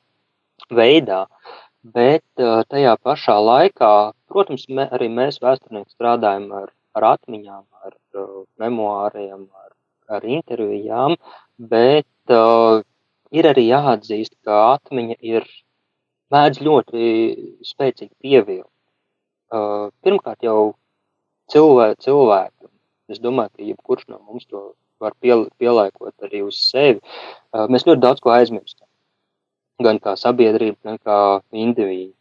[0.74, 1.26] veidā.
[1.84, 3.94] Bet uh, tajā pašā laikā,
[4.30, 7.96] protams, me, arī mēs vēsturnieki strādājam ar, ar atmiņām, ar
[8.62, 9.72] memoāriem, ar,
[10.18, 11.16] ar intervijām,
[11.58, 12.82] bet uh,
[13.32, 15.48] ir arī jāatzīst, ka atmiņa ir
[16.34, 17.04] mēdz ļoti
[17.68, 18.72] spēcīgi pievilkt.
[19.48, 20.76] Uh, pirmkārt jau
[21.52, 22.72] cilvē, cilvēkam,
[23.08, 27.00] Es domāju, ka jebkurš no mums to var piel, pielāgot arī uz sevi.
[27.72, 28.88] Mēs ļoti daudz ko aizmirstam.
[29.84, 31.18] Gan kā sabiedrība, gan kā
[31.54, 32.16] indivīdi.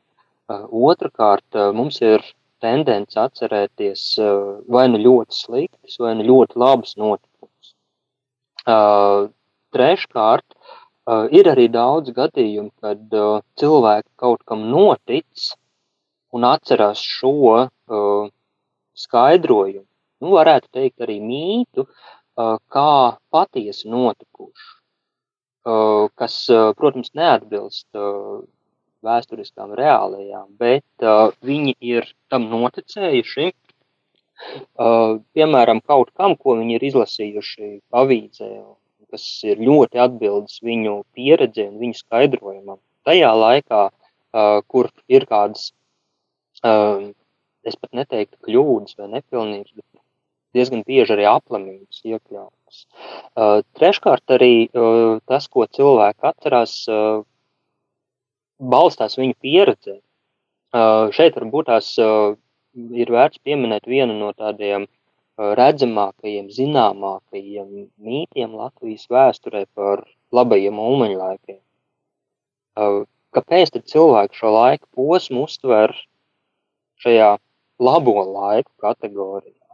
[0.46, 2.22] Otrakārt, mums ir
[2.62, 4.04] tendence atcerēties
[4.72, 7.72] vai nu ļoti sliktas, vai nu ļoti labas notikumus.
[9.76, 10.46] Treškārt,
[11.40, 13.18] ir arī daudz gadījumu, kad
[13.58, 15.50] cilvēki kaut kam notic
[16.36, 17.34] un atcerās šo
[18.96, 19.86] skaidrojumu
[20.22, 21.86] nu, varētu teikt, arī mītu,
[22.72, 22.92] kā
[23.32, 24.68] patiesi notikuši,
[26.20, 26.36] kas,
[26.78, 27.88] protams, neatbilst
[29.06, 31.06] vēsturiskām reālajām, bet
[31.46, 33.52] viņi ir tam noticējuši.
[34.76, 38.50] Piemēram, kaut kam, ko viņi ir izlasījuši avīzē,
[39.12, 42.80] kas ir ļoti atbildes viņu pieredzē un viņu skaidrojumam.
[43.06, 43.82] Tajā laikā,
[44.68, 45.70] kur ir kādas,
[46.60, 49.95] es pat neteiktu kļūdas vai nepilnības, bet
[50.56, 52.82] diezgan bieži arī aplamības iekļautas.
[53.36, 57.22] Uh, treškārt arī uh, tas, ko cilvēki atcerās, uh,
[58.58, 59.98] balstās viņu pieredzē.
[60.76, 62.34] Uh, šeit varbūt tās uh,
[62.76, 71.20] ir vērts pieminēt vienu no tādiem uh, redzamākajiem, zināmākajiem mītiem Latvijas vēsturē par labajiem ulmaņu
[71.20, 71.60] laikiem.
[72.76, 73.04] Uh,
[73.36, 75.94] kāpēc cilvēki šo laiku posmu uztver
[77.04, 77.36] šajā
[77.80, 79.65] labo laiku kategorijā?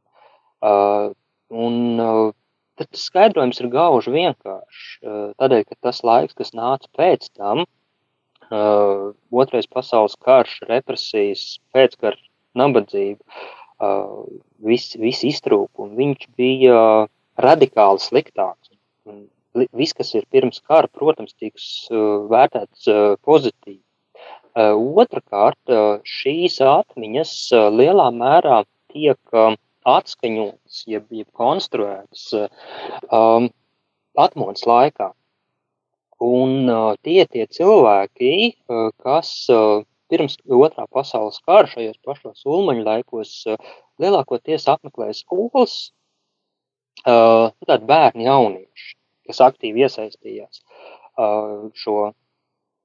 [0.62, 1.11] Uh,
[1.51, 2.31] un uh,
[2.79, 4.85] tas skaidrojums ir gauži vienkāršs.
[5.03, 7.66] Uh, tādēļ, ka tas laiks, kas nāca pēc tam,
[9.33, 12.18] otrais pasaules karš, represijas, pēckara
[12.53, 13.22] nabadzība,
[14.61, 16.83] viss vis iztrūkums, viņš bija
[17.40, 18.68] radikāli sliktāks.
[19.57, 22.93] Viss, kas ir pirms kara, protams, tiks vērtēts
[23.24, 23.80] pozitīvi.
[25.01, 25.72] Otrakārt,
[26.05, 27.34] šīs atmiņas
[27.72, 28.62] lielā mērā
[28.93, 29.57] tiek uh,
[29.89, 33.49] atskaņotas, jeb, jeb konstruētas um,
[34.18, 35.12] atmodas laikā.
[36.22, 38.35] Un uh, tie tie cilvēki,
[38.70, 43.59] uh, kas uh, pirms otrā pasaules kara šajos pašos ulmaņu laikos uh,
[44.03, 45.76] lielākoties apmeklēja skolas,
[47.07, 48.95] uh, tādi bērni jaunieši,
[49.26, 52.12] kas aktīvi iesaistījās uh, šo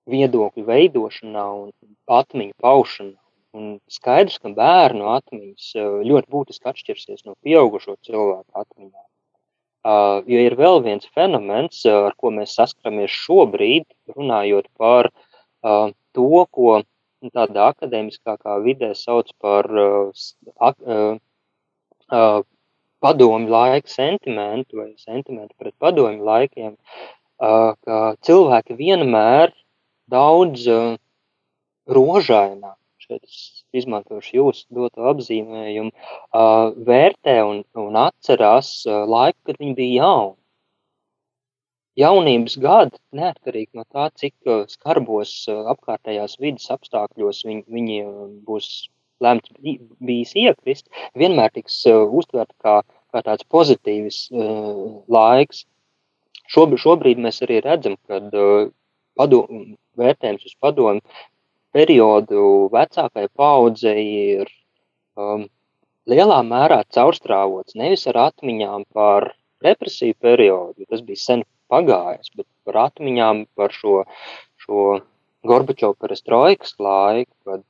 [0.08, 1.72] viedokļu veidošanā un
[2.08, 3.18] atmiņu paušanā.
[3.58, 9.06] Un skaidrs, ka bērnu atmiņas eh, ļoti būtiski atšķirsies no pieaugušo cilvēku atmiņām.
[9.88, 16.42] Uh, jo ir vēl viens fenomens, ar ko mēs saskaramies šobrīd, runājot par uh, to,
[16.52, 16.74] ko
[17.32, 20.12] tādā akadēmiskākā vidē sauc par uh,
[23.06, 26.76] padomu laika sentimentu vai sentimentu pret padomu laikiem,
[27.38, 29.54] ka cilvēki vienmēr
[30.10, 30.66] daudz
[31.88, 32.78] rožaināk
[33.08, 39.78] šeit es izmantošu jūsu doto apzīmējumu, uh, vērtē un, un atcerās uh, laiku, kad viņi
[39.78, 40.36] bija jauni.
[41.98, 45.32] Jaunības gadi, neatkarīgi no tā, cik uh, skarbos
[45.74, 47.98] apkārtējās vidas apstākļos viņi, viņi
[48.46, 48.68] būs
[49.24, 49.56] lemts
[50.04, 54.28] bijis iekrist, vienmēr tiks uztvert kā, kā tāds pozitīvs
[55.10, 55.64] laiks.
[56.54, 58.22] Šobrīd, šobrīd mēs arī redzam, ka
[59.98, 61.02] vērtējums uz padomu
[61.78, 64.06] periodu vecākai paudzei
[64.38, 64.50] ir
[65.20, 65.46] um,
[66.10, 69.32] lielā mērā caurstrāvots nevis ar atmiņām par
[69.66, 74.02] represiju periodu, tas bija sen pagājis, bet par atmiņām par šo,
[74.64, 74.88] šo
[75.48, 77.66] Gorbačovu perestroikas laiku, kad,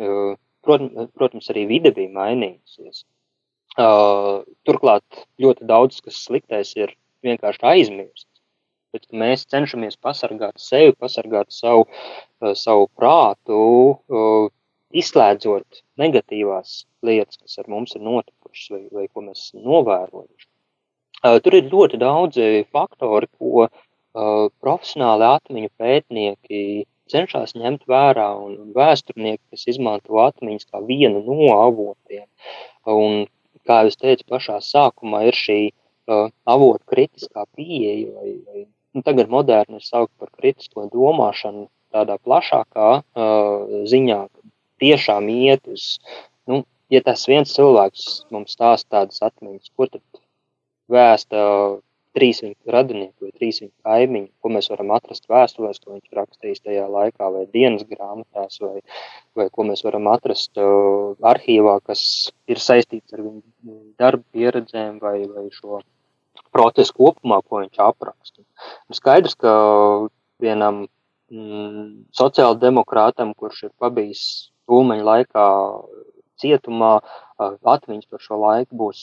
[0.00, 0.34] uh,
[0.64, 3.04] protams, protams, arī vide bija mainījusies.
[3.78, 8.29] Uh, turklāt ļoti daudz, kas sliktais, ir vienkārši aizmirsts
[8.94, 13.60] bet mēs cenšamies pasargāt sevi, pasargāt savu, uh, savu prātu,
[14.10, 14.48] uh,
[14.90, 20.48] izslēdzot negatīvās lietas, kas ar mums ir notikušas vai, vai ko mēs novērojuši.
[21.20, 23.68] Uh, tur ir ļoti daudzi faktori, ko
[24.10, 26.62] profesionāli atmiņu pētnieki
[27.10, 32.26] cenšas ņemt vērā, un vēsturnieki, kas izmanto atmiņas kā vienu no avotiem.
[32.90, 33.24] Un,
[33.66, 39.30] kā jau teicu, pašā sākumā ir šī uh, avotu kritiskā pieeja vai, vai nu, tagad
[39.32, 44.20] moderni saukt par kritisko domāšanu tādā plašākā uh, ziņā,
[44.80, 45.98] tiešām iet uz,
[46.50, 46.62] nu,
[46.92, 50.22] ja tas viens cilvēks mums stāsta tādas atmiņas, ko tad
[50.90, 51.44] vēsta
[52.16, 56.64] trīs viņa radinieki vai trīs viņa kaimiņi, ko mēs varam atrast vēstulēs, ko viņš rakstījis
[56.64, 58.80] tajā laikā, vai dienas grāmatās, vai,
[59.38, 62.02] vai ko mēs varam atrast uh, arhīvā, kas
[62.50, 65.82] ir saistīts ar viņu darba pieredzēm vai, vai šo
[66.54, 68.42] procesu kopumā, ko viņš apraksta.
[68.88, 69.52] Nu, skaidrs, ka
[70.42, 70.84] vienam
[71.30, 74.24] mm, sociāldemokrātam, kurš ir pabijis
[74.70, 75.46] Ulmaņa laikā
[76.40, 76.92] cietumā,
[77.40, 79.00] atmiņas par šo laiku būs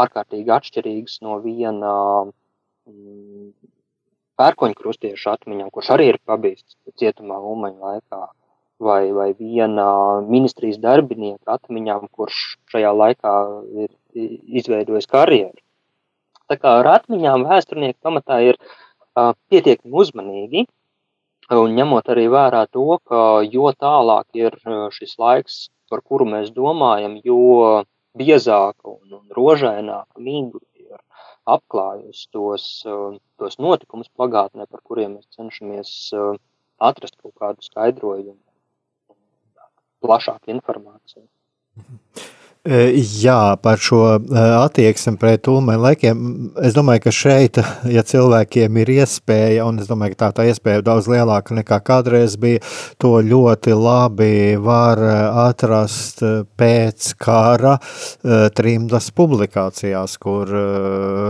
[0.00, 1.92] ārkārtīgi atšķirīgas no viena
[2.26, 3.52] mm,
[4.40, 6.64] pērkoņu krustiešu atmiņām, kurš arī ir pabijis
[7.00, 8.20] cietumā Ulmaņa laikā
[8.80, 9.86] vai, vai viena
[10.26, 13.34] ministrijas darbinieka atmiņām, kurš šajā laikā
[13.84, 13.90] ir
[14.60, 15.58] izveidojis karjeru.
[16.50, 20.64] Tā kā ar atmiņām vēsturnieki pamatā ir uh, pietiekami uzmanīgi,
[21.58, 24.56] un ņemot arī vērā to, ka jo tālāk ir
[24.94, 27.84] šis laiks, par kuru mēs domājam, jo
[28.18, 30.98] biezāka un, un rožaināka mīgla ir
[31.50, 32.66] apklājusi tos,
[33.38, 35.94] tos notikumus pagātnē, par kuriem mēs cenšamies
[36.80, 38.38] atrast kaut kādu skaidrojumu,
[40.00, 41.26] plašāku informāciju.
[42.60, 42.92] Mhm.
[43.22, 44.02] Jā, par šo
[44.36, 46.18] attieksmi pret ulmēm laikiem.
[46.60, 47.56] Es domāju, ka šeit,
[47.96, 51.78] ja cilvēkiem ir iespēja, un es domāju, ka tā, tā iespēja ir daudz lielāka nekā
[51.80, 52.60] kādreiz bija,
[53.00, 55.00] to ļoti labi var
[55.46, 56.20] atrast
[56.60, 57.78] pēc kara
[58.52, 60.52] trimdas publikācijās, kur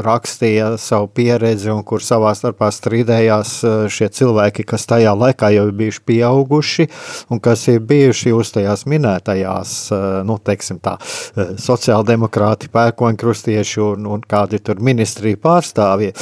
[0.03, 3.55] rakstīja savu pieredzi un kur savā starpā strīdējās
[3.87, 6.91] šie cilvēki, kas tajā laikā jau ir bijuši pieauguši
[7.31, 9.78] un kas ir bijuši uz tajās minētajās,
[10.26, 11.20] nu, teiksim tā, Eh,
[11.61, 16.12] sociāldemokrāti, pērkoņkrustieši un, un kādi tur ministrija pārstāvji.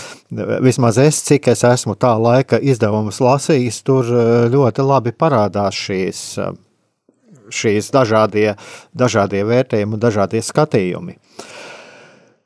[0.65, 6.23] Vismaz es, cik es esmu tā laika izdevumus lasījis, tur eh, ļoti labi parādās šīs,
[6.43, 6.53] eh,
[7.49, 8.53] šīs dažādie,
[8.97, 11.19] dažādie vērtējumi, dažādie skatījumi.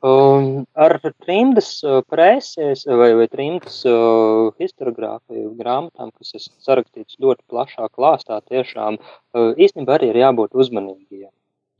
[0.03, 1.77] Um, ar trimdas
[2.11, 9.53] presēs vai, vai trimdas uh, historiogrāfiju grāmatām, kas ir sarakstīts ļoti plašā klāstā, tiešām uh,
[9.55, 11.31] īstenībā arī ir jābūt uzmanīgiem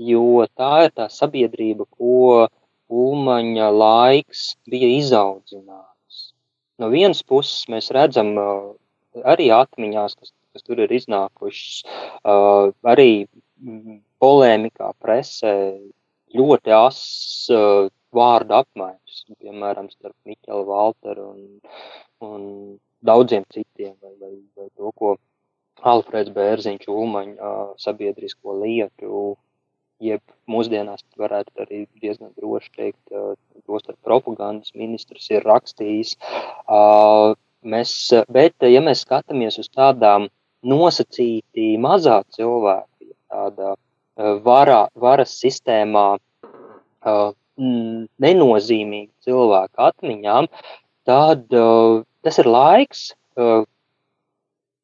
[0.09, 2.47] jo tā ir tā sabiedrība, ko
[2.93, 6.21] Ulmaņa laiks bija izaudzinājis.
[6.81, 8.73] No vienas puses mēs redzam uh,
[9.33, 11.83] arī atmiņās, kas, kas tur ir iznākušas,
[12.21, 13.25] uh, arī
[14.21, 15.55] polēmikā presē
[16.37, 21.45] ļoti ass uh, vārdu apmaiņas, piemēram, starp Miķelu Valteru un,
[22.25, 22.43] un
[23.05, 25.15] daudziem citiem, vai, vai, vai to, ko
[25.93, 29.23] Alfreds Bērziņš Ulmaņa sabiedrisko lietu
[30.01, 32.99] jeb mūsdienās varētu arī diezgan droši teikt,
[33.67, 36.15] tos ar propagandas ministrs ir rakstījis.
[37.63, 37.93] Mēs,
[38.33, 40.27] bet, ja mēs skatāmies uz tādām
[40.67, 42.87] nosacītī mazā cilvēka,
[43.31, 43.73] tādā
[44.45, 46.07] varā, varas sistēmā
[48.23, 50.47] nenozīmīgu cilvēku atmiņām,
[51.07, 51.47] tad
[52.23, 53.11] tas ir laiks,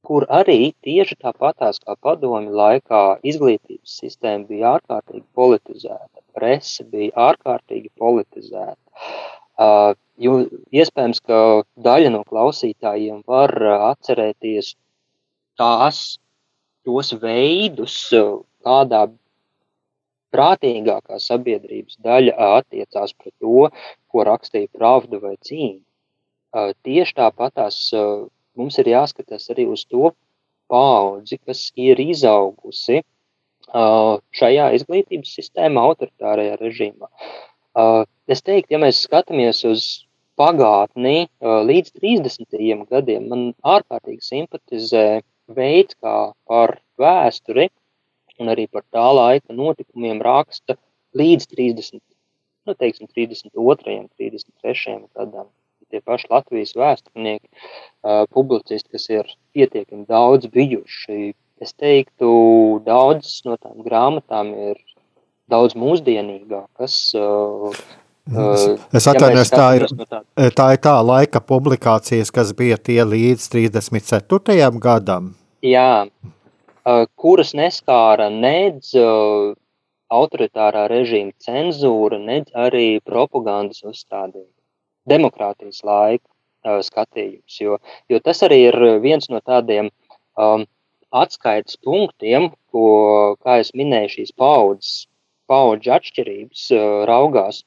[0.10, 3.02] kur arī tieši tāpatās kā padomi laikā
[3.32, 8.80] izglītības sistēma bija ārkārtīgi politizēta, prese bija ārkārtīgi politizēta.
[9.60, 10.40] Uh, jo
[10.74, 11.40] iespējams, ka
[11.86, 13.54] daļa no klausītājiem var
[13.92, 14.74] atcerēties
[15.60, 16.02] tās,
[16.88, 17.98] tos veidus,
[18.66, 19.06] kādā
[20.34, 23.70] prātīgākā sabiedrības daļa attiecās pret to,
[24.10, 26.66] ko rakstīja Pravda vai Cīņa.
[26.86, 27.80] Tieši tāpatās
[28.60, 30.12] mums ir jāskatās arī uz to
[30.70, 33.02] paudzi, kas ir izaugusi
[33.70, 37.10] šajā izglītības sistēmā, autoritārajā režīmā.
[38.30, 39.88] Es teiktu, ja mēs skatāmies uz
[40.40, 42.86] pagātni līdz 30.
[42.90, 43.44] gadiem, man
[43.76, 47.70] ārkārtīgi simpatizē veids, kā par vēsturi
[48.40, 50.78] un arī par tā laika notikumiem raksta
[51.18, 52.02] līdz 30,
[52.70, 54.08] nu, teiksim, 32.
[54.18, 55.00] 33.
[55.18, 55.50] gadam
[55.92, 61.34] tie paši Latvijas vēsturnieki, uh, publicisti, kas ir pietiekami daudz bijuši.
[61.60, 62.30] Es teiktu,
[62.86, 64.78] daudzas no tām grāmatām ir
[65.52, 67.02] daudz mūsdienīgākas.
[67.20, 67.74] Uh,
[68.30, 69.86] Es atvainojos, tā ir,
[70.54, 74.68] tā ir tā laika publikācijas, kas bija tie līdz 34.
[74.84, 75.32] gadam.
[75.66, 76.06] Jā,
[77.18, 78.94] kuras neskāra nedz
[80.10, 84.59] autoritārā režīma cenzūra, nedz arī propagandas uzstādījumi
[85.10, 87.60] demokrātijas laika uh, skatījums.
[87.62, 87.80] Jo,
[88.12, 89.92] jo tas arī ir viens no tādiem
[90.38, 90.66] um,
[91.10, 92.86] atskaites punktiem, ko,
[93.44, 95.08] kā jau minēju, šīs paudzes,
[95.50, 97.64] paudžu atšķirības uh, raugās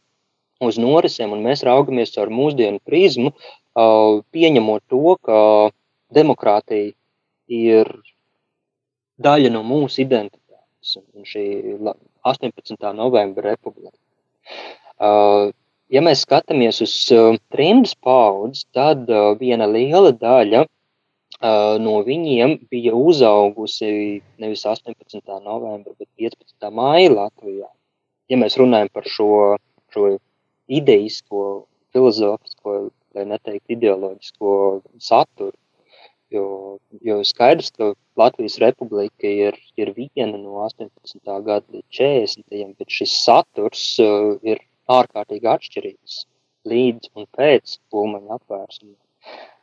[0.63, 5.41] uz norisēm, un mēs raugamies caur mūsdienu prizmu, uh, pieņemot to, ka
[6.15, 6.93] demokrātija
[7.53, 7.91] ir
[9.23, 11.45] daļa no mūsu identitātes un šī
[12.23, 12.79] 18.
[12.99, 13.97] novembra republika.
[15.03, 15.51] Uh,
[15.93, 22.59] ja mēs skatāmies uz uh, trimdas paudzes, tad uh, viena liela daļa uh, no viņiem
[22.73, 25.21] bija uzaugusi nevis 18.
[25.45, 26.71] novembra, bet 15.
[26.73, 27.69] maija Latvijā.
[28.31, 29.31] Ja mēs runājam par šo,
[29.93, 30.15] šo
[30.73, 32.79] idejisko, filozofisko,
[33.13, 34.55] lai neteikt ideoloģisko
[35.03, 35.53] saturu,
[36.33, 36.47] jo,
[37.05, 41.21] jo skaidrs, ka Latvijas republika ir, ir viena no 18.
[41.45, 42.77] gada līdz 40.
[42.79, 46.19] bet šis saturs uh, ir ārkārtīgi atšķirīgas
[46.69, 48.97] līdz un pēc pulmaņa apvērsuma.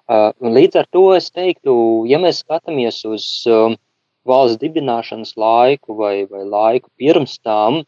[0.09, 1.73] Uh, līdz ar to es teiktu,
[2.09, 3.75] ja mēs skatāmies uz um,
[4.25, 7.83] valsts dibināšanas laiku vai, vai laiku pirms tām,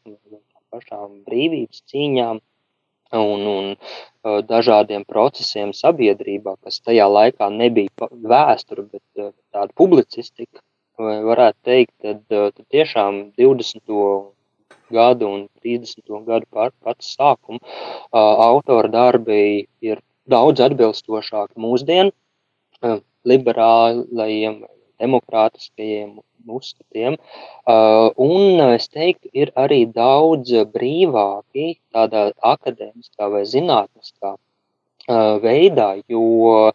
[0.71, 2.39] pašām brīvības cīņām
[3.17, 10.61] un, un uh, dažādiem procesiem sabiedrībā, kas tajā laikā nebija vēsture, bet uh, tāda publicistika,
[11.01, 13.91] varētu teikt, tad, tad tiešām 20
[14.91, 16.03] gadu un 30.
[16.27, 17.59] gadu par pats sākumu,
[18.11, 22.11] autora darbi ir daudz atbilstošāki mūsdienu
[23.27, 24.61] liberālajiem,
[25.01, 27.17] demokrātiskajiem uzskatiem.
[28.25, 34.35] Un es teiktu, ir arī daudz brīvāki tādā akadēmiskā vai zinātniskā
[35.41, 36.71] veidā, jo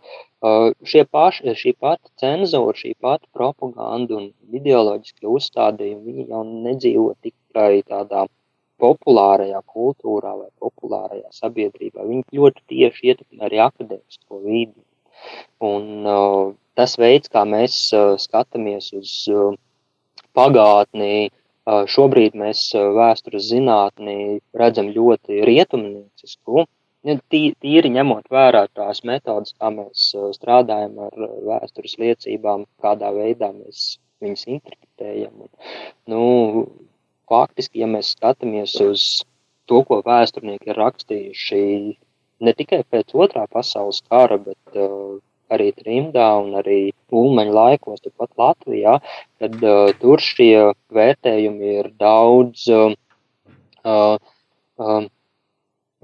[0.86, 7.34] šie paši, šī pati cenzūra, šī pati propaganda un ideoloģiskie uzstādījumi, viņi jau nedzīvo tik
[7.56, 8.26] tikai tādā
[8.76, 12.04] populārajā kultūrā vai populārajā sabiedrībā.
[12.04, 14.82] Viņi ļoti tieši ietekmē arī akadēmisko vidi.
[15.64, 19.56] Un uh, tas veids, kā mēs uh, skatāmies uz uh,
[20.36, 21.30] pagātni,
[21.66, 26.62] šobrīd mēs vēstures zinātnī redzam ļoti rietumniecisku,
[27.30, 34.46] tīri ņemot vērā tās metodas, kā mēs strādājam ar vēstures liecībām, kādā veidā mēs viņas
[34.48, 35.46] interpretējam.
[36.10, 36.22] Nu,
[37.30, 39.06] faktiski, ja mēs skatāmies uz
[39.70, 41.62] to, ko vēsturnieki ir rakstījuši
[42.46, 45.16] ne tikai pēc otrā pasaules kara, bet uh,
[45.52, 46.80] arī trimdā un arī
[47.14, 48.98] ulmeņa laikos, turpat Latvijā,
[49.40, 52.96] tad uh, tur šie vērtējumi ir daudz uh,
[53.86, 54.16] uh,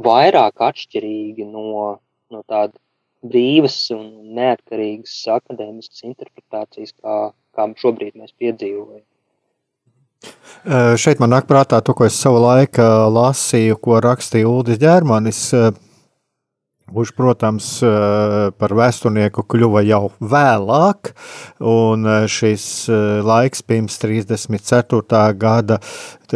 [0.01, 1.99] vairāk atšķirīgi no,
[2.33, 2.79] no tāda
[3.23, 7.17] brīvas un neatkarīgas akadēmiskas interpretācijas, kā,
[7.55, 9.05] kā šobrīd mēs piedzīvojam.
[11.03, 15.49] Šeit man nāk prātā to, ko es savu laiku lasīju, ko rakstīja Ulris Ģermanis.
[16.93, 17.67] Kurš, protams,
[18.61, 21.13] par vēsturnieku kļuva jau vēlāk,
[21.65, 22.67] un šis
[23.25, 25.23] laiks pirms 34.
[25.41, 25.79] gada,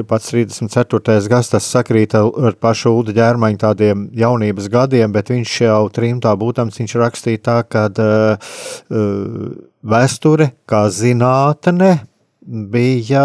[0.09, 1.29] pats 34.
[1.29, 6.81] gads, tas sakrīt ar pašu Ulda ģērmaņa tādiem jaunības gadiem, bet viņš jau trimtā būtams,
[6.81, 7.87] viņš rakstīja tā, ka
[9.87, 11.97] vēsture kā zinātne,
[12.47, 13.23] bija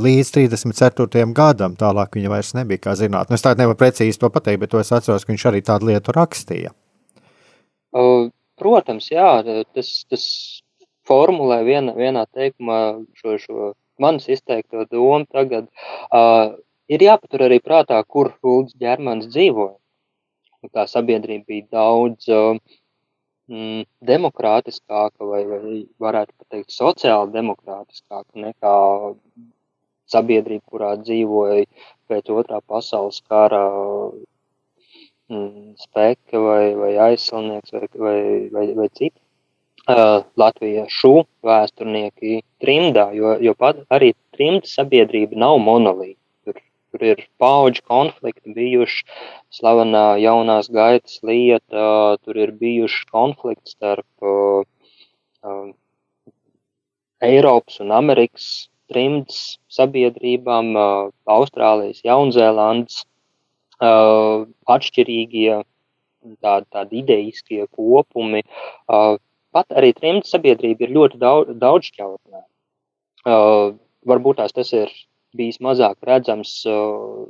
[0.00, 1.24] līdz 34.
[1.36, 1.76] gadam.
[1.78, 3.38] Tālāk viņa vairs nebija kā zinātnē.
[3.38, 6.74] Es tādu nevaru precīzi to pateikt, bet es atceros, ka viņš arī tādu lietu rakstīja.
[8.60, 9.28] Protams, jā,
[9.74, 10.24] tas, tas
[11.08, 12.80] formulē vienā, vienā teikumā
[13.18, 15.68] šo, šo manas izteikto domu tagad,
[16.12, 16.56] uh,
[16.90, 19.76] ir jāpatur arī prātā, kur Ulds ģermans dzīvoja.
[20.76, 22.58] Tā sabiedrība bija daudz uh,
[23.50, 28.74] mm, demokrātiskāka vai, vai varētu teikt sociāli demokrātiskāka nekā
[30.10, 31.64] sabiedrība, kurā dzīvoja
[32.10, 33.64] pēc otrā pasaules kara
[35.30, 38.20] mm, spēka vai, vai aizsilnieks vai, vai,
[38.54, 39.18] vai, vai citi
[39.88, 41.14] uh, latviešu
[41.46, 46.19] vēsturnieki trimdā, jo, jo pat arī trimda sabiedrība nav monolīta.
[46.90, 49.04] Tur, ir paudžu konflikti bijuši,
[49.54, 51.84] slavenā jaunās gaitas lieta,
[52.24, 54.64] tur ir bijuši konflikti starp uh,
[55.46, 55.70] uh,
[57.22, 58.48] Eiropas un Amerikas
[58.90, 63.04] trimdas sabiedrībām, uh, Austrālijas, Jaunzēlandes,
[63.78, 65.60] uh, atšķirīgie
[66.42, 68.42] tādi, tādi ideiskie kopumi,
[68.90, 69.14] uh,
[69.54, 72.42] pat arī trimta sabiedrība ir ļoti daudz, daudzšķautnē.
[73.28, 73.76] Uh,
[74.08, 74.92] varbūt tās tas ir
[75.36, 77.26] bijis mazāk redzams, uh,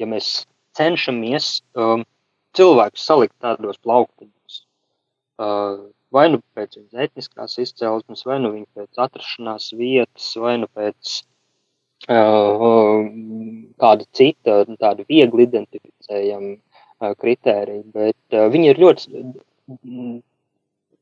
[0.00, 0.46] ja mēs
[0.78, 2.04] cenšamies um,
[2.58, 4.60] cilvēkus salikt tādos plauktiņos.
[5.38, 10.70] Uh, vai nu pēc viņas etniskās izcelsmes, vai nu viņa pēc atrašanās vietas, vai nu
[10.74, 11.20] pēc
[12.08, 17.82] kāda cita, tāda viegli identificējama kritērija.
[17.94, 19.24] Bet viņi ir ļoti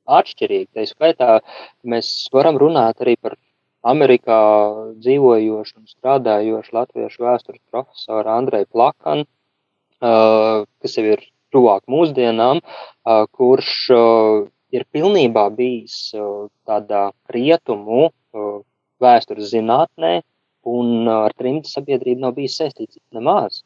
[0.06, 0.70] atšķirīgi.
[0.74, 1.28] Tā skaitā
[1.86, 3.36] mēs varam runāt arī par
[3.86, 4.40] Amerikā
[5.02, 9.26] dzīvojošu un strādājošu latviešu vēstures profesoru Andreju Plakanu,
[10.00, 11.22] kas jau ir
[11.54, 12.60] tuvāk mūsdienām,
[13.38, 13.70] kurš
[14.74, 15.98] ir pilnībā bijis
[16.66, 18.10] tādā rietumu
[19.02, 20.18] vēstures zinātnē,
[20.66, 23.62] un ar trimdu sabiedrību nav bijis saistīts nemaz.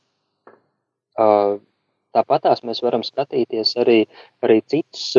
[1.16, 4.02] Tāpatās mēs varam skatīties arī,
[4.44, 5.14] arī citus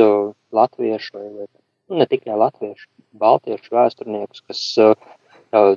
[0.54, 1.48] latviešu, vai,
[1.92, 2.88] nu, ne tikai latviešu,
[3.20, 4.96] baltiešu vēsturniekus, kas uh,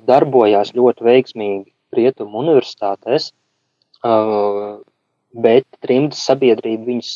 [0.06, 3.32] darbojās ļoti veiksmīgi Rietumu universitātēs,
[4.06, 4.78] uh,
[5.34, 7.12] bet trimdas sabiedrība viņus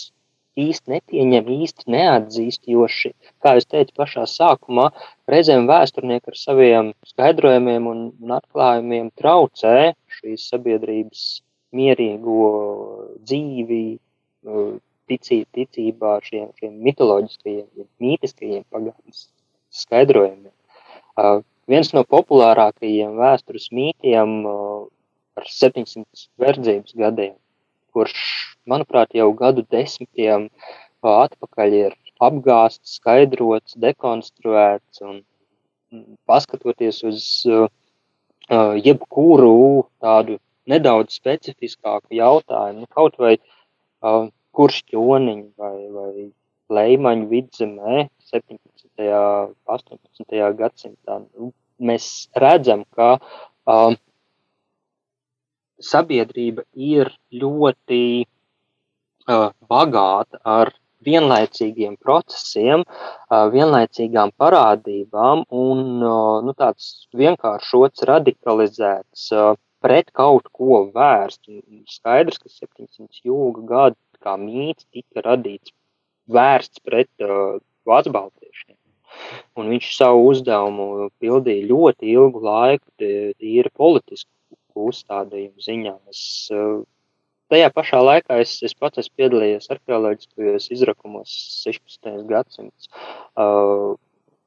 [0.59, 3.13] īsti nepieņem, īsti neatzīst, jo, ši,
[3.45, 4.89] kā es teicu pašā sākumā,
[5.31, 11.25] reizēm vēsturnieki ar saviem skaidrojumiem un, un atklājumiem traucē šīs sabiedrības
[11.79, 12.51] mierīgo
[13.23, 13.85] dzīvi,
[15.09, 17.67] ticī, ticībā šiem, šiem mitoloģiskajiem,
[18.03, 19.27] mītiskajiem pagātnes
[19.75, 20.53] skaidrojumiem.
[21.19, 21.41] Uh,
[21.71, 24.87] viens no populārākajiem vēstures mītiem uh,
[25.39, 27.35] ar 700 verdzības gadiem,
[27.95, 28.21] kurš,
[28.69, 35.21] manuprāt, jau gadu desmitiem uh, atpakaļ ir apgāsts, skaidrots, dekonstruēts un
[36.29, 37.69] paskatoties uz uh,
[38.85, 40.39] jebkuru tādu
[40.69, 44.29] nedaudz specifiskāku jautājumu, nu, kaut vai uh,
[44.59, 46.29] kurš ķoniņi vai, vai
[46.79, 48.59] leimaņu vidzemē 17.
[48.99, 50.43] un 18.
[50.59, 51.21] gadsimtā.
[51.23, 53.15] Nu, mēs redzam, ka
[53.71, 53.97] um,
[55.79, 60.75] sabiedrība ir ļoti uh, bagāta ar
[61.07, 69.55] vienlaicīgiem procesiem, uh, vienlaicīgām parādībām un uh, nu, tāds vienkāršots, radikalizēts uh,
[69.85, 71.63] pret kaut ko vērsts.
[71.95, 73.63] Skaidrs, ka 700 jūga
[74.19, 75.73] gadu kā mīts tika radīts
[76.29, 78.77] vērsts pret uh, vācu baltiešiem.
[79.57, 84.29] Un viņš savu uzdevumu pildīja ļoti ilgu laiku, tīri politisku
[84.75, 85.99] uzstādījumu ziņā.
[86.11, 86.85] Es, uh,
[87.51, 91.33] tajā pašā laikā es, es pats esmu piedalījies arheoloģiskajos izrakumos
[91.65, 92.27] 16.
[92.29, 92.89] gadsimts,
[93.37, 93.97] uh,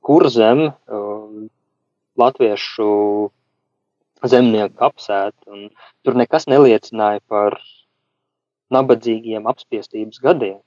[0.01, 1.49] kur zem uh,
[2.17, 3.31] latviešu
[4.21, 5.33] zemnieku apsēt.
[6.05, 7.57] Tur nekas neliecināja par
[8.73, 10.59] nabadzīgiem apspiestības gadiem.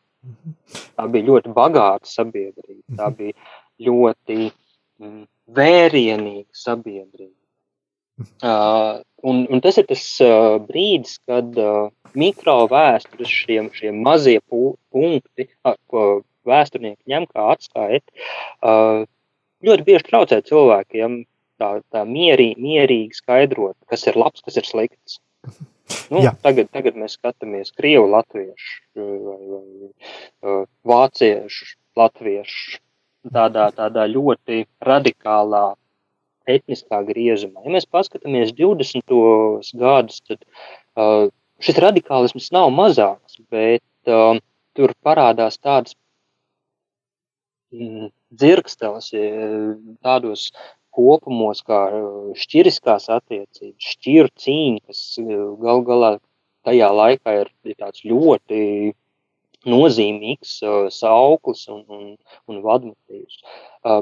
[0.97, 3.17] Tā bija ļoti bagāta sabiedrība, tā mhm.
[3.19, 5.25] bija ļoti mm,
[5.59, 7.35] vērienīga sabiedrība.
[8.47, 14.77] Uh, un, un tas ir tas uh, brīdis, kad uh, mikrovēstures, šie, šie mazie pu
[14.95, 16.05] punkti, uh, ko
[16.47, 18.15] vēsturnieki ņem kā atskaiti,
[18.63, 19.03] uh,
[19.67, 21.25] ļoti bieži traucē cilvēkiem
[21.59, 25.19] tā, tā mierī, mierīgi skaidrot, kas ir labs, kas ir slikts.
[26.13, 26.33] Nu, Jā.
[26.45, 32.79] tagad, tagad mēs skatāmies krievu, latviešu vai, vai uh, vāciešu, latviešu
[33.35, 35.65] tādā, tādā ļoti radikālā
[36.49, 37.65] etniskā griezumā.
[37.65, 39.17] Ja mēs paskatāmies 20.
[39.81, 41.29] gadus, tad uh,
[41.65, 44.41] šis radikālisms nav mazāks, bet uh,
[44.77, 45.97] tur parādās tādas
[47.73, 49.13] mm, dzirksteles,
[50.05, 50.49] tādos
[50.95, 51.81] kopumos, kā
[52.39, 55.03] šķiriskās attiecības, šķiru cīņa, kas
[55.65, 56.13] gal galā
[56.65, 58.61] tajā laikā ir, ir tāds ļoti
[59.69, 62.11] nozīmīgs uh, sauklis un, un,
[62.51, 63.41] un vadmotīvs.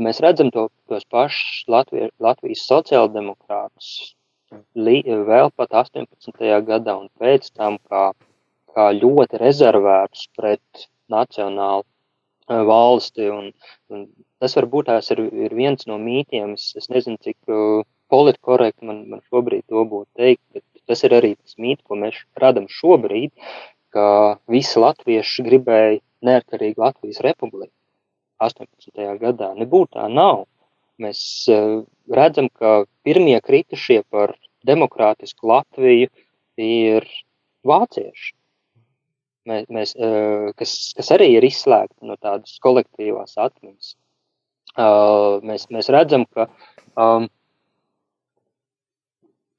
[0.02, 4.12] Mēs redzam to, tos pašus Latvie, Latvijas sociāldemokrātus
[4.74, 6.64] vēl pat 18.
[6.66, 8.12] gadā un pēc tam kā,
[8.74, 11.84] kā ļoti rezervētus pret nacionālu
[12.48, 13.30] valsti.
[13.30, 13.52] Un,
[13.90, 14.06] un
[14.42, 16.56] tas varbūt tās ir, ir viens no mītiem.
[16.58, 21.14] Es, es nezinu, cik uh, politkorekti man, man šobrīd to būtu teikt, bet tas ir
[21.16, 23.30] arī tas mīts, ko mēs radam šobrīd,
[23.94, 24.06] ka
[24.50, 27.72] visi latvieši gribēja neatkarīgu Latvijas republiku
[28.42, 28.90] 18.
[29.22, 29.52] gadā.
[29.58, 30.46] Nebūtu tā nav.
[31.02, 34.34] Mēs uh, redzam, ka pirmie kritušie par
[34.66, 36.10] demokrātisku Latviju
[36.60, 37.08] ir
[37.66, 38.32] vācieši.
[39.48, 43.96] Mēs, mēs, uh, kas, kas arī ir izslēgti no tādas kolektīvās atmiņas.
[44.78, 46.48] Mēs, mēs redzam, ka
[46.96, 47.28] um,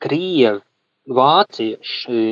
[0.01, 0.61] krievi,
[1.05, 2.23] vācieši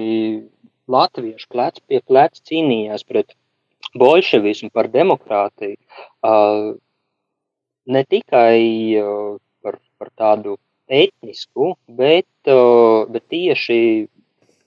[0.91, 3.35] latvieši plec pie pleca cīnījās pret
[3.93, 5.77] bolševismu, par demokrātiju,
[6.23, 6.73] uh,
[7.85, 10.57] ne tikai uh, par, par tādu
[10.87, 14.07] etnisku, bet, uh, bet tieši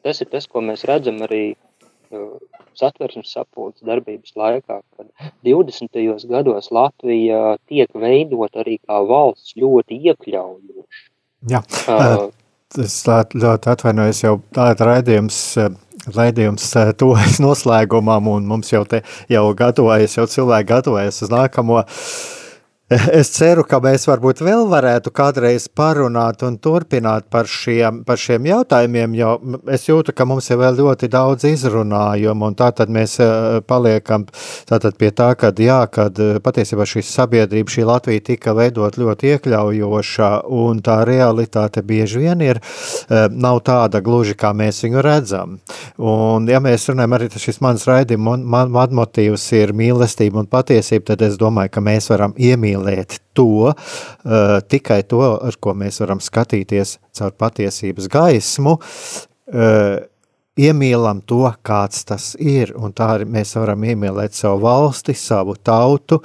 [0.05, 1.57] tas ir tas, ko mēs redzam arī
[2.79, 6.27] satversmes sapulces darbības laikā, kad 20.
[6.31, 11.09] gados Latvija tiek veidot arī kā valsts ļoti iekļaujoši.
[11.51, 11.61] Jā,
[11.93, 12.29] uh,
[12.81, 15.41] es ļoti atvainojos, jau tāda raidījums
[16.05, 16.67] Raidījums
[17.01, 19.01] tuvojas noslēgumam, un mums jau te
[19.33, 22.03] jau gatavojas, jau cilvēki gatavojas uz nākamo uh,
[23.21, 28.45] Es ceru, ka mēs varbūt vēl varētu kādreiz parunāt un turpināt par šiem, par šiem
[28.51, 29.31] jautājumiem, jo
[29.73, 34.27] es jūtu, ka mums ir vēl ļoti daudz izrunājumu, un tā tad mēs eh, paliekam
[34.69, 39.33] tātad pie tā, ka jā, kad eh, patiesībā šī sabiedrība, šī Latvija tika veidot ļoti
[39.33, 45.57] iekļaujoša, un tā realitāte bieži vien ir, eh, nav tāda gluži, kā mēs viņu redzam.
[45.97, 51.15] Un ja mēs runājam, arī šis mans raidījuma man, man motīvs ir mīlestība un patiesība,
[51.15, 56.01] tad es domāju, ka mēs varam iemīlēt iemīlēt to, uh, tikai to, ar ko mēs
[56.03, 60.03] varam skatīties caur patiesības gaismu, uh,
[60.57, 66.21] iemīlam to, kāds tas ir, un tā mēs varam iemīlēt savu valsti, savu tautu,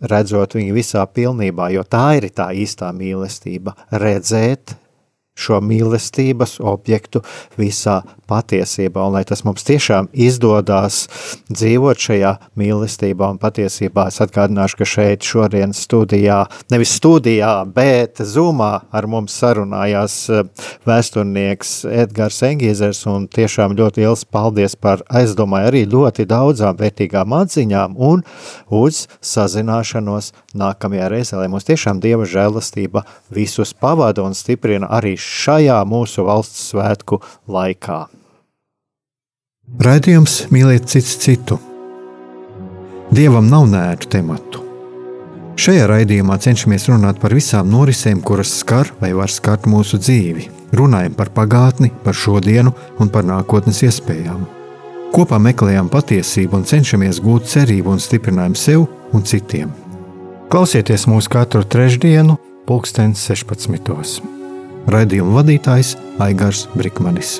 [0.00, 4.76] redzot viņu visā pilnībā, jo tā ir tā īstā mīlestība, redzēt
[5.38, 7.22] šo mīlestības objektu
[7.58, 8.00] visā
[8.30, 11.02] patiesībā, un lai tas mums tiešām izdodas
[11.50, 14.06] dzīvot šajā mīlestībā un patiesībā.
[14.10, 20.44] Es atgādināšu, ka šeit šodien studijā, nevis studijā, bet zumā ar mums sarunājās eh,
[20.88, 27.98] vēsturnieks Edgars Engīzers, un tiešām ļoti liels paldies par aizdomāju arī ļoti daudzām vērtīgām atziņām
[27.98, 28.22] un
[28.82, 35.80] uz sazināšanos nākamajā reizē, lai mums tiešām Dieva žēlastība visus pavada un stiprina arī šajā
[35.88, 38.06] mūsu valsts svētku laikā.
[39.70, 41.60] Raidījums mīliet cits citu.
[43.14, 44.64] Dievam nav nērtu tematu.
[45.60, 50.46] Šajā raidījumā cenšamies runāt par visām norisēm, kuras skar vai var skart mūsu dzīvi.
[50.78, 52.72] Runājam par pagātni, par šodienu
[53.02, 54.46] un par nākotnes iespējām.
[55.10, 59.74] Kopā meklējam patiesību un cenšamies gūt cerību un stiprinājumu sev un citiem.
[60.50, 62.34] Klausieties mūsu katru trešdienu,
[62.66, 64.24] pulksten 16.
[64.90, 65.92] Raidījuma vadītājs
[66.26, 67.36] Aigars Brikmanis.